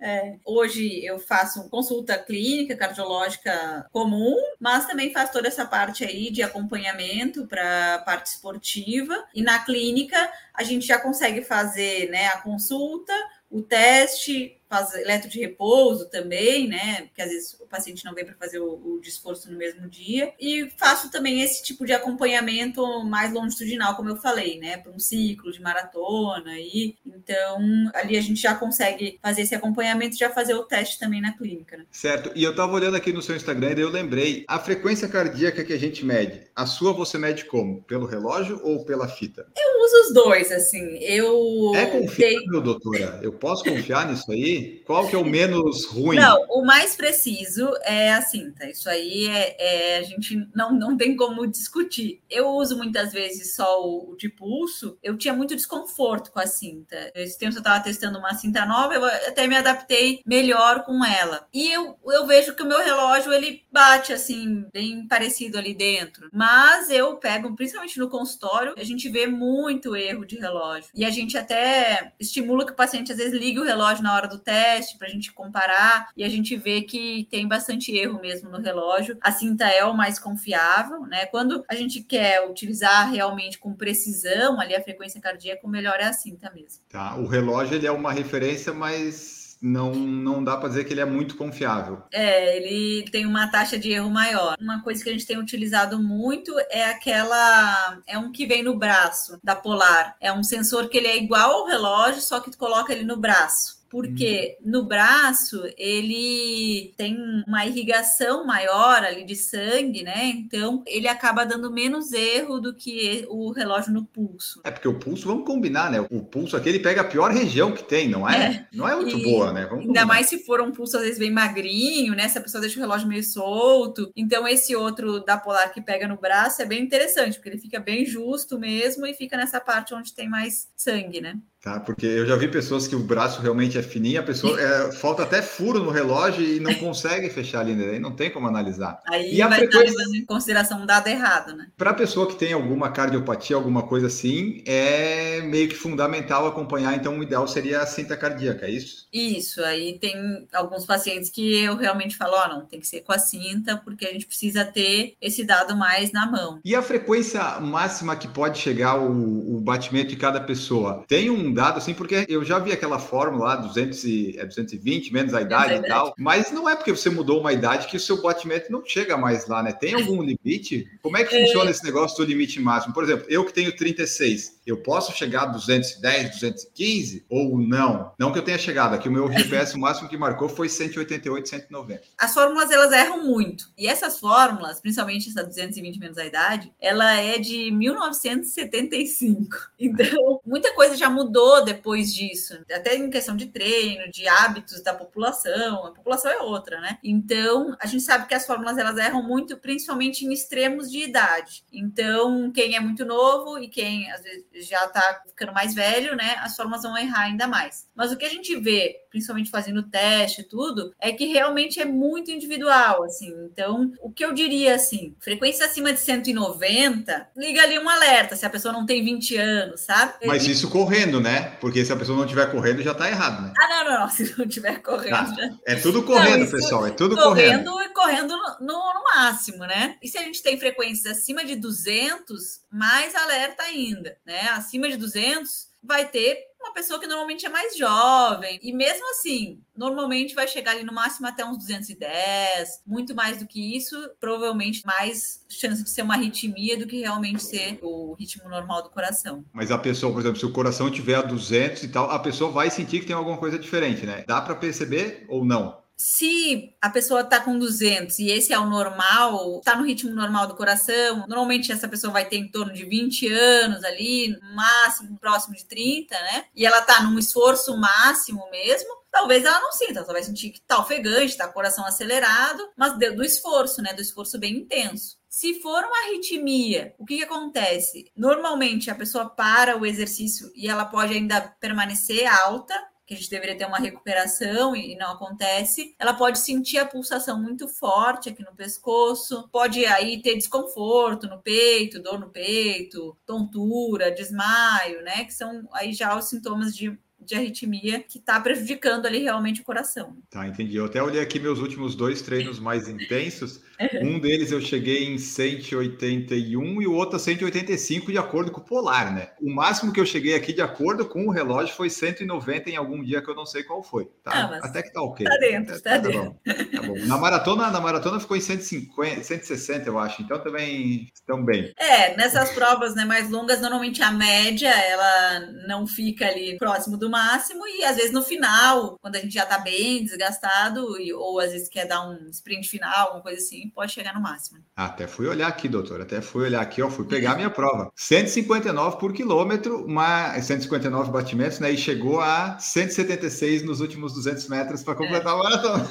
[0.00, 6.30] É, hoje eu faço consulta clínica cardiológica comum, mas também faço toda essa parte aí
[6.30, 9.26] de acompanhamento para parte esportiva.
[9.34, 13.14] E na clínica a gente já consegue fazer né, a consulta,
[13.50, 17.02] o teste, faz eletro de repouso também, né?
[17.02, 20.32] Porque às vezes o paciente não vem para fazer o, o desforço no mesmo dia.
[20.38, 24.76] E faço também esse tipo de acompanhamento mais longitudinal, como eu falei, né?
[24.76, 26.58] Para um ciclo de maratona.
[26.58, 30.98] E então ali a gente já consegue fazer esse acompanhamento e já fazer o teste
[30.98, 31.76] também na clínica.
[31.76, 31.86] Né?
[31.90, 32.30] Certo.
[32.34, 35.72] E eu estava olhando aqui no seu Instagram e eu lembrei a frequência cardíaca que
[35.72, 36.42] a gente mede.
[36.54, 37.82] A sua você mede como?
[37.82, 39.46] Pelo relógio ou pela fita?
[39.56, 40.98] Eu uso os dois, assim.
[40.98, 43.20] Eu é confiável, doutora.
[43.22, 44.57] Eu posso confiar nisso aí?
[44.84, 46.16] Qual que é o menos ruim?
[46.16, 48.66] Não, o mais preciso é a cinta.
[48.66, 52.22] Isso aí é, é, a gente não, não tem como discutir.
[52.30, 54.98] Eu uso muitas vezes só o, o de pulso.
[55.02, 57.10] Eu tinha muito desconforto com a cinta.
[57.14, 61.46] Esse tempo eu estava testando uma cinta nova, eu até me adaptei melhor com ela.
[61.52, 66.28] E eu, eu vejo que o meu relógio ele bate assim, bem parecido ali dentro.
[66.32, 70.90] Mas eu pego, principalmente no consultório, a gente vê muito erro de relógio.
[70.94, 74.28] E a gente até estimula que o paciente às vezes ligue o relógio na hora
[74.28, 78.48] do teste para a gente comparar e a gente vê que tem bastante erro mesmo
[78.48, 79.18] no relógio.
[79.20, 81.26] A cinta é o mais confiável, né?
[81.26, 86.04] Quando a gente quer utilizar realmente com precisão ali a frequência cardíaca, o melhor é
[86.04, 86.80] a cinta mesmo.
[86.88, 91.02] Tá, o relógio ele é uma referência, mas não, não dá para dizer que ele
[91.02, 92.02] é muito confiável.
[92.10, 94.56] É, ele tem uma taxa de erro maior.
[94.58, 97.98] Uma coisa que a gente tem utilizado muito é aquela.
[98.06, 100.16] É um que vem no braço da Polar.
[100.20, 103.16] É um sensor que ele é igual ao relógio, só que tu coloca ele no
[103.18, 104.70] braço porque uhum.
[104.70, 107.16] no braço ele tem
[107.46, 110.26] uma irrigação maior ali de sangue, né?
[110.26, 114.60] Então ele acaba dando menos erro do que o relógio no pulso.
[114.64, 116.00] É porque o pulso, vamos combinar, né?
[116.10, 118.38] O pulso aqui ele pega a pior região que tem, não é?
[118.38, 118.66] é.
[118.72, 119.62] Não é muito e boa, né?
[119.62, 120.06] Vamos ainda combinar.
[120.06, 122.28] mais se for um pulso às vezes bem magrinho, né?
[122.28, 124.12] Se a pessoa deixa o relógio meio solto.
[124.14, 127.80] Então esse outro da Polar que pega no braço é bem interessante, porque ele fica
[127.80, 131.38] bem justo mesmo e fica nessa parte onde tem mais sangue, né?
[131.60, 134.92] Tá, porque eu já vi pessoas que o braço realmente é fininho, a pessoa é,
[134.92, 137.98] falta até furo no relógio e não consegue fechar ali, né?
[137.98, 139.00] não tem como analisar.
[139.08, 139.88] Aí e a vai frequência...
[139.88, 141.66] estar levando em consideração um dado errado, né?
[141.76, 146.94] Para a pessoa que tem alguma cardiopatia, alguma coisa assim, é meio que fundamental acompanhar,
[146.94, 149.08] então o ideal seria a cinta cardíaca, é isso?
[149.12, 153.00] Isso, aí tem alguns pacientes que eu realmente falo, ó, oh, não, tem que ser
[153.00, 156.60] com a cinta, porque a gente precisa ter esse dado mais na mão.
[156.64, 161.04] E a frequência máxima que pode chegar o, o batimento de cada pessoa?
[161.08, 165.12] Tem um dado assim, porque eu já vi aquela fórmula lá, 200 e, é 220,
[165.12, 168.00] menos a idade e tal, mas não é porque você mudou uma idade que o
[168.00, 169.72] seu batimento não chega mais lá, né?
[169.72, 170.88] Tem algum limite?
[171.02, 171.44] Como é que é...
[171.44, 172.94] funciona esse negócio do limite máximo?
[172.94, 178.12] Por exemplo, eu que tenho 36, eu posso chegar a 210, 215 ou não?
[178.18, 181.48] Não que eu tenha chegado, aqui o meu GPS o máximo que marcou foi 188,
[181.48, 182.02] 190.
[182.18, 183.70] As fórmulas elas erram muito.
[183.76, 189.68] E essas fórmulas, principalmente essa 220 menos a idade, ela é de 1975.
[189.80, 194.92] Então, muita coisa já mudou depois disso, até em questão de treino, de hábitos da
[194.92, 196.98] população, a população é outra, né?
[197.02, 201.64] Então, a gente sabe que as fórmulas elas erram muito, principalmente em extremos de idade.
[201.72, 206.36] Então, quem é muito novo e quem às vezes já tá ficando mais velho, né,
[206.40, 207.88] as fórmulas vão errar ainda mais.
[207.94, 211.84] Mas o que a gente vê principalmente fazendo teste e tudo, é que realmente é
[211.84, 213.32] muito individual, assim.
[213.50, 218.46] Então, o que eu diria assim, frequência acima de 190, liga ali um alerta se
[218.46, 220.26] a pessoa não tem 20 anos, sabe?
[220.26, 221.56] Mas isso correndo, né?
[221.60, 223.52] Porque se a pessoa não estiver correndo, já tá errado, né?
[223.58, 224.08] Ah, não, não, não.
[224.18, 225.14] Se não estiver correndo.
[225.14, 226.86] Ah, é tudo correndo, não, pessoal.
[226.86, 227.70] É tudo correndo.
[227.72, 229.96] Correndo e correndo no, no, no máximo, né?
[230.02, 234.48] E se a gente tem frequências acima de 200, mais alerta ainda, né?
[234.50, 238.58] Acima de 200, vai ter uma pessoa que normalmente é mais jovem.
[238.62, 243.46] E mesmo assim, normalmente vai chegar ali no máximo até uns 210, muito mais do
[243.46, 248.48] que isso, provavelmente mais chance de ser uma arritmia do que realmente ser o ritmo
[248.48, 249.44] normal do coração.
[249.52, 252.50] Mas a pessoa, por exemplo, se o coração tiver a 200 e tal, a pessoa
[252.50, 254.24] vai sentir que tem alguma coisa diferente, né?
[254.26, 255.87] Dá para perceber ou não?
[256.00, 260.46] Se a pessoa está com 200 e esse é o normal, está no ritmo normal
[260.46, 265.56] do coração, normalmente essa pessoa vai ter em torno de 20 anos ali, máximo próximo
[265.56, 266.44] de 30, né?
[266.54, 268.96] E ela está num esforço máximo mesmo.
[269.10, 273.24] Talvez ela não sinta, ela vai sentir que está ofegante, o coração acelerado, mas do
[273.24, 273.92] esforço, né?
[273.92, 275.18] Do esforço bem intenso.
[275.28, 278.10] Se for uma arritmia, o que, que, acontece?
[278.16, 282.74] Normalmente a pessoa para o exercício e ela pode ainda permanecer alta,
[283.08, 287.42] que a gente deveria ter uma recuperação e não acontece, ela pode sentir a pulsação
[287.42, 294.10] muito forte aqui no pescoço, pode aí ter desconforto no peito, dor no peito, tontura,
[294.10, 295.24] desmaio, né?
[295.24, 299.64] Que são aí já os sintomas de de arritmia que está prejudicando ali realmente o
[299.64, 300.16] coração.
[300.30, 300.76] Tá, entendi.
[300.76, 303.60] Eu até olhei aqui meus últimos dois treinos mais intensos.
[304.02, 308.64] Um deles eu cheguei em 181 e o outro a 185 de acordo com o
[308.64, 309.30] polar, né?
[309.40, 313.02] O máximo que eu cheguei aqui de acordo com o relógio foi 190 em algum
[313.02, 314.06] dia que eu não sei qual foi.
[314.22, 314.32] Tá?
[314.32, 315.26] Ah, até que tá ok.
[315.26, 316.38] Tá dentro, tá, tá, dentro.
[316.68, 316.98] Tá bom.
[317.06, 320.22] Na maratona, na maratona ficou em 150, 160, eu acho.
[320.22, 321.72] Então também estão bem.
[321.76, 327.08] É, nessas provas né, mais longas, normalmente a média ela não fica ali próximo do
[327.08, 331.38] máximo e às vezes no final, quando a gente já tá bem desgastado e, ou
[331.40, 334.58] às vezes quer dar um sprint final, alguma coisa assim, pode chegar no máximo.
[334.76, 337.90] Até fui olhar aqui, doutor, até fui olhar aqui, ó, fui pegar a minha prova.
[337.94, 344.82] 159 por quilômetro, uma 159 batimentos, né, e chegou a 176 nos últimos 200 metros
[344.82, 345.36] para completar é.
[345.36, 345.88] a maratona.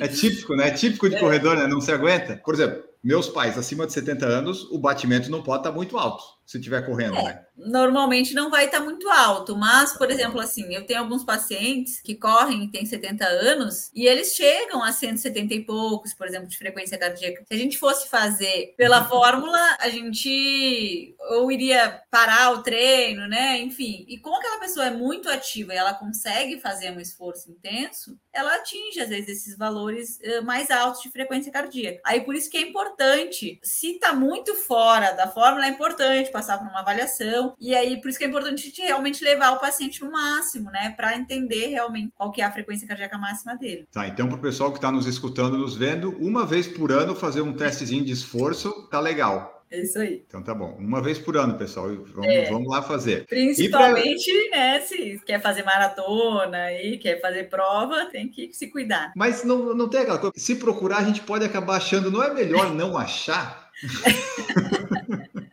[0.00, 0.68] é típico, né?
[0.68, 1.18] É típico de é.
[1.18, 1.66] corredor, né?
[1.66, 2.40] Não se aguenta.
[2.44, 6.22] Por exemplo, meus pais acima de 70 anos, o batimento não pode estar muito alto
[6.46, 7.42] se estiver correndo, é, né?
[7.56, 12.14] Normalmente não vai estar muito alto, mas, por exemplo, assim, eu tenho alguns pacientes que
[12.14, 16.56] correm e têm 70 anos e eles chegam a 170 e poucos, por exemplo, de
[16.56, 17.44] frequência cardíaca.
[17.46, 23.58] Se a gente fosse fazer pela fórmula, a gente ou iria parar o treino, né?
[23.58, 28.18] Enfim, e como aquela pessoa é muito ativa e ela consegue fazer um esforço intenso,
[28.32, 32.00] ela atinge, às vezes, esses valores uh, mais altos de frequência cardíaca.
[32.04, 36.58] Aí, por isso que é importante, se está muito fora da fórmula, é importante passar
[36.58, 37.41] por uma avaliação.
[37.60, 40.70] E aí, por isso que é importante a gente realmente levar o paciente no máximo,
[40.70, 40.94] né?
[40.96, 43.86] Para entender realmente qual que é a frequência cardíaca máxima dele.
[43.90, 47.14] Tá, então para o pessoal que está nos escutando, nos vendo, uma vez por ano
[47.14, 49.62] fazer um testezinho de esforço, tá legal.
[49.72, 50.22] É isso aí.
[50.28, 50.76] Então tá bom.
[50.78, 51.88] Uma vez por ano, pessoal.
[51.88, 52.50] Vamos, é.
[52.50, 53.24] vamos lá fazer.
[53.24, 54.58] Principalmente, pra...
[54.58, 54.80] né?
[54.80, 59.12] Se quer fazer maratona e quer fazer prova, tem que se cuidar.
[59.16, 60.34] Mas não, não tem aquela coisa.
[60.36, 62.10] Se procurar, a gente pode acabar achando.
[62.10, 63.70] Não é melhor não achar?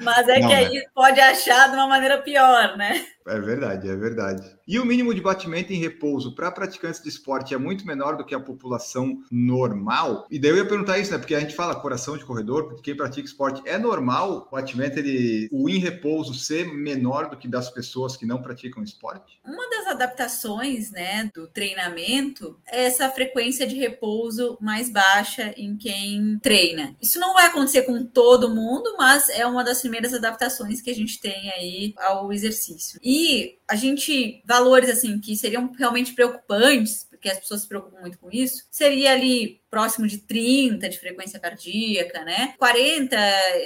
[0.00, 3.04] Mas é não, que aí pode achar de uma maneira pior, né?
[3.26, 4.54] É verdade, é verdade.
[4.68, 8.24] E o mínimo de batimento em repouso para praticantes de esporte é muito menor do
[8.24, 10.26] que a população normal?
[10.30, 11.18] E daí eu ia perguntar isso, né?
[11.18, 14.98] Porque a gente fala coração de corredor, porque quem pratica esporte é normal o batimento,
[14.98, 19.40] ele, o em repouso ser menor do que das pessoas que não praticam esporte?
[19.44, 26.38] Uma das adaptações, né, do treinamento é essa frequência de repouso mais baixa em quem
[26.42, 26.94] treina.
[27.00, 30.94] Isso não vai acontecer com todo mundo, mas é uma das primeiras adaptações que a
[30.94, 32.98] gente tem aí ao exercício.
[33.02, 38.00] E e a gente, valores assim que seriam realmente preocupantes, porque as pessoas se preocupam
[38.00, 42.54] muito com isso, seria ali próximo de 30 de frequência cardíaca, né?
[42.58, 43.16] 40,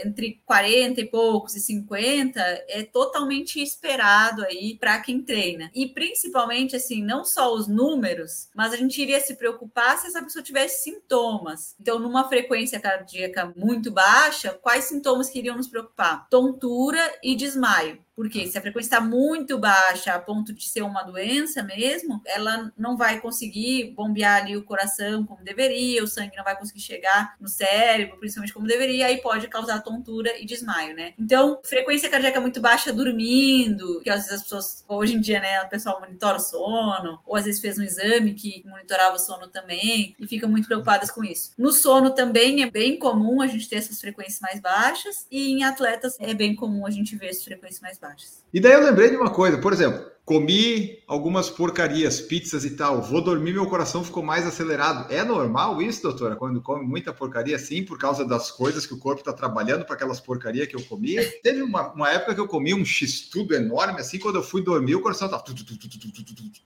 [0.06, 5.70] entre 40 e poucos e 50 é totalmente esperado aí para quem treina.
[5.74, 10.22] E principalmente assim, não só os números, mas a gente iria se preocupar se essa
[10.22, 11.76] pessoa tivesse sintomas.
[11.78, 16.26] Então, numa frequência cardíaca muito baixa, quais sintomas que iriam nos preocupar?
[16.30, 17.98] Tontura e desmaio.
[18.18, 22.72] Porque se a frequência está muito baixa, a ponto de ser uma doença mesmo, ela
[22.76, 27.34] não vai conseguir bombear ali o coração como deveria, o sangue não vai conseguir chegar
[27.40, 31.14] no cérebro, principalmente como deveria, aí pode causar tontura e desmaio, né?
[31.18, 35.62] Então, frequência cardíaca muito baixa dormindo, que às vezes as pessoas, hoje em dia, né,
[35.62, 39.48] o pessoal monitora o sono, ou às vezes fez um exame que monitorava o sono
[39.48, 41.52] também, e ficam muito preocupadas com isso.
[41.58, 45.64] No sono também é bem comum a gente ter essas frequências mais baixas, e em
[45.64, 48.44] atletas é bem comum a gente ver essas frequências mais baixas.
[48.52, 53.00] E daí eu lembrei de uma coisa, por exemplo, Comi algumas porcarias, pizzas e tal.
[53.00, 55.10] Vou dormir, meu coração ficou mais acelerado.
[55.10, 56.36] É normal isso, doutora?
[56.36, 59.94] Quando come muita porcaria assim, por causa das coisas que o corpo está trabalhando para
[59.94, 61.26] aquelas porcarias que eu comia?
[61.42, 64.96] Teve uma, uma época que eu comi um x-tudo enorme, assim, quando eu fui dormir,
[64.96, 65.42] o coração tava.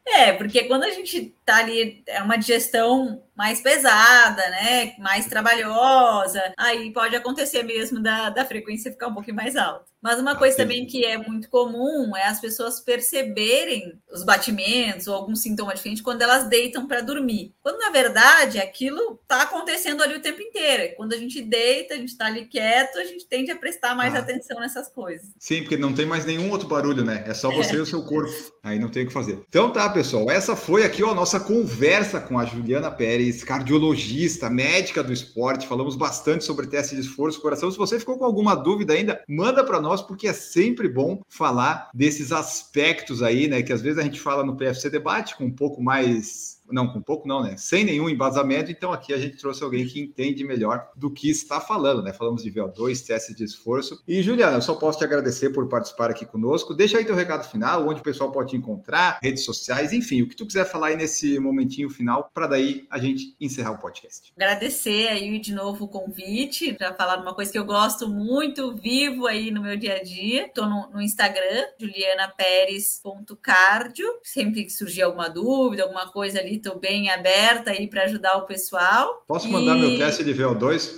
[0.09, 4.95] É, porque quando a gente tá ali, é uma digestão mais pesada, né?
[4.99, 9.93] Mais trabalhosa, aí pode acontecer mesmo da, da frequência ficar um pouquinho mais alta.
[10.03, 15.15] Mas uma coisa também que é muito comum é as pessoas perceberem os batimentos ou
[15.15, 17.55] algum sintoma diferente quando elas deitam para dormir.
[17.63, 20.95] Quando na verdade aquilo está acontecendo ali o tempo inteiro.
[20.97, 24.13] Quando a gente deita, a gente está ali quieto, a gente tende a prestar mais
[24.17, 24.19] ah.
[24.19, 25.29] atenção nessas coisas.
[25.39, 27.23] Sim, porque não tem mais nenhum outro barulho, né?
[27.25, 27.79] É só você é.
[27.79, 28.33] e o seu corpo.
[28.61, 29.41] Aí não tem o que fazer.
[29.49, 30.29] Então tá, pessoal.
[30.29, 35.67] Essa foi aqui ó, a nossa conversa com a Juliana Pérez, cardiologista, médica do esporte.
[35.67, 37.71] Falamos bastante sobre teste de esforço coração.
[37.71, 41.91] Se você ficou com alguma dúvida ainda, manda para nós, porque é sempre bom falar
[41.93, 43.63] desses aspectos aí, né?
[43.63, 47.01] Que às vezes a gente fala no PFC Debate com um pouco mais não, com
[47.01, 47.57] pouco não, né?
[47.57, 51.61] Sem nenhum embasamento, então aqui a gente trouxe alguém que entende melhor do que está
[51.61, 52.13] falando, né?
[52.13, 54.03] Falamos de VO2, teste de esforço.
[54.07, 56.75] E Juliana, eu só posso te agradecer por participar aqui conosco.
[56.75, 60.29] Deixa aí teu recado final, onde o pessoal pode te encontrar, redes sociais, enfim, o
[60.29, 64.33] que tu quiser falar aí nesse momentinho final, para daí a gente encerrar o podcast.
[64.37, 69.27] Agradecer aí de novo o convite para falar uma coisa que eu gosto muito, vivo
[69.27, 70.47] aí no meu dia a dia.
[70.47, 74.07] Estou no, no Instagram, julianaperes.cardio.
[74.23, 78.47] Sempre que surgir alguma dúvida, alguma coisa ali, estou bem aberta aí para ajudar o
[78.47, 79.25] pessoal.
[79.27, 79.81] Posso mandar e...
[79.81, 80.93] meu teste de VO2?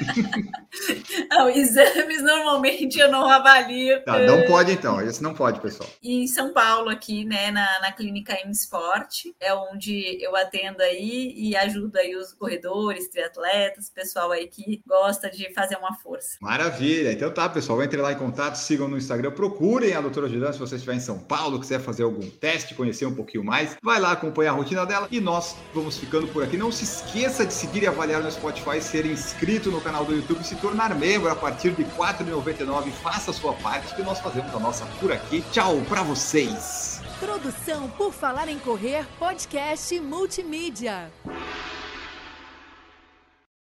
[1.30, 4.02] não, exames normalmente eu não avalio.
[4.04, 5.88] Tá, não pode então, esse não pode, pessoal.
[6.02, 10.82] E em São Paulo, aqui, né, na, na clínica M Sport, é onde eu atendo
[10.82, 16.36] aí e ajudo aí os corredores, triatletas, pessoal aí que gosta de fazer uma força.
[16.40, 20.52] Maravilha, então tá, pessoal, entre lá em contato, sigam no Instagram, procurem a doutora Juliana
[20.52, 24.00] se você estiver em São Paulo, quiser fazer algum teste, conhecer um pouquinho mais, vai
[24.00, 26.56] lá acompanhar a rotina dela e nós vamos ficando por aqui.
[26.56, 30.44] Não se esqueça de seguir e avaliar no Spotify, ser inscrito no canal do YouTube,
[30.44, 32.90] se tornar membro a partir de R$ 4,99.
[32.92, 35.42] Faça sua parte que nós fazemos a nossa por aqui.
[35.50, 37.00] Tchau para vocês.
[37.18, 41.10] Produção por Falar em Correr, podcast multimídia.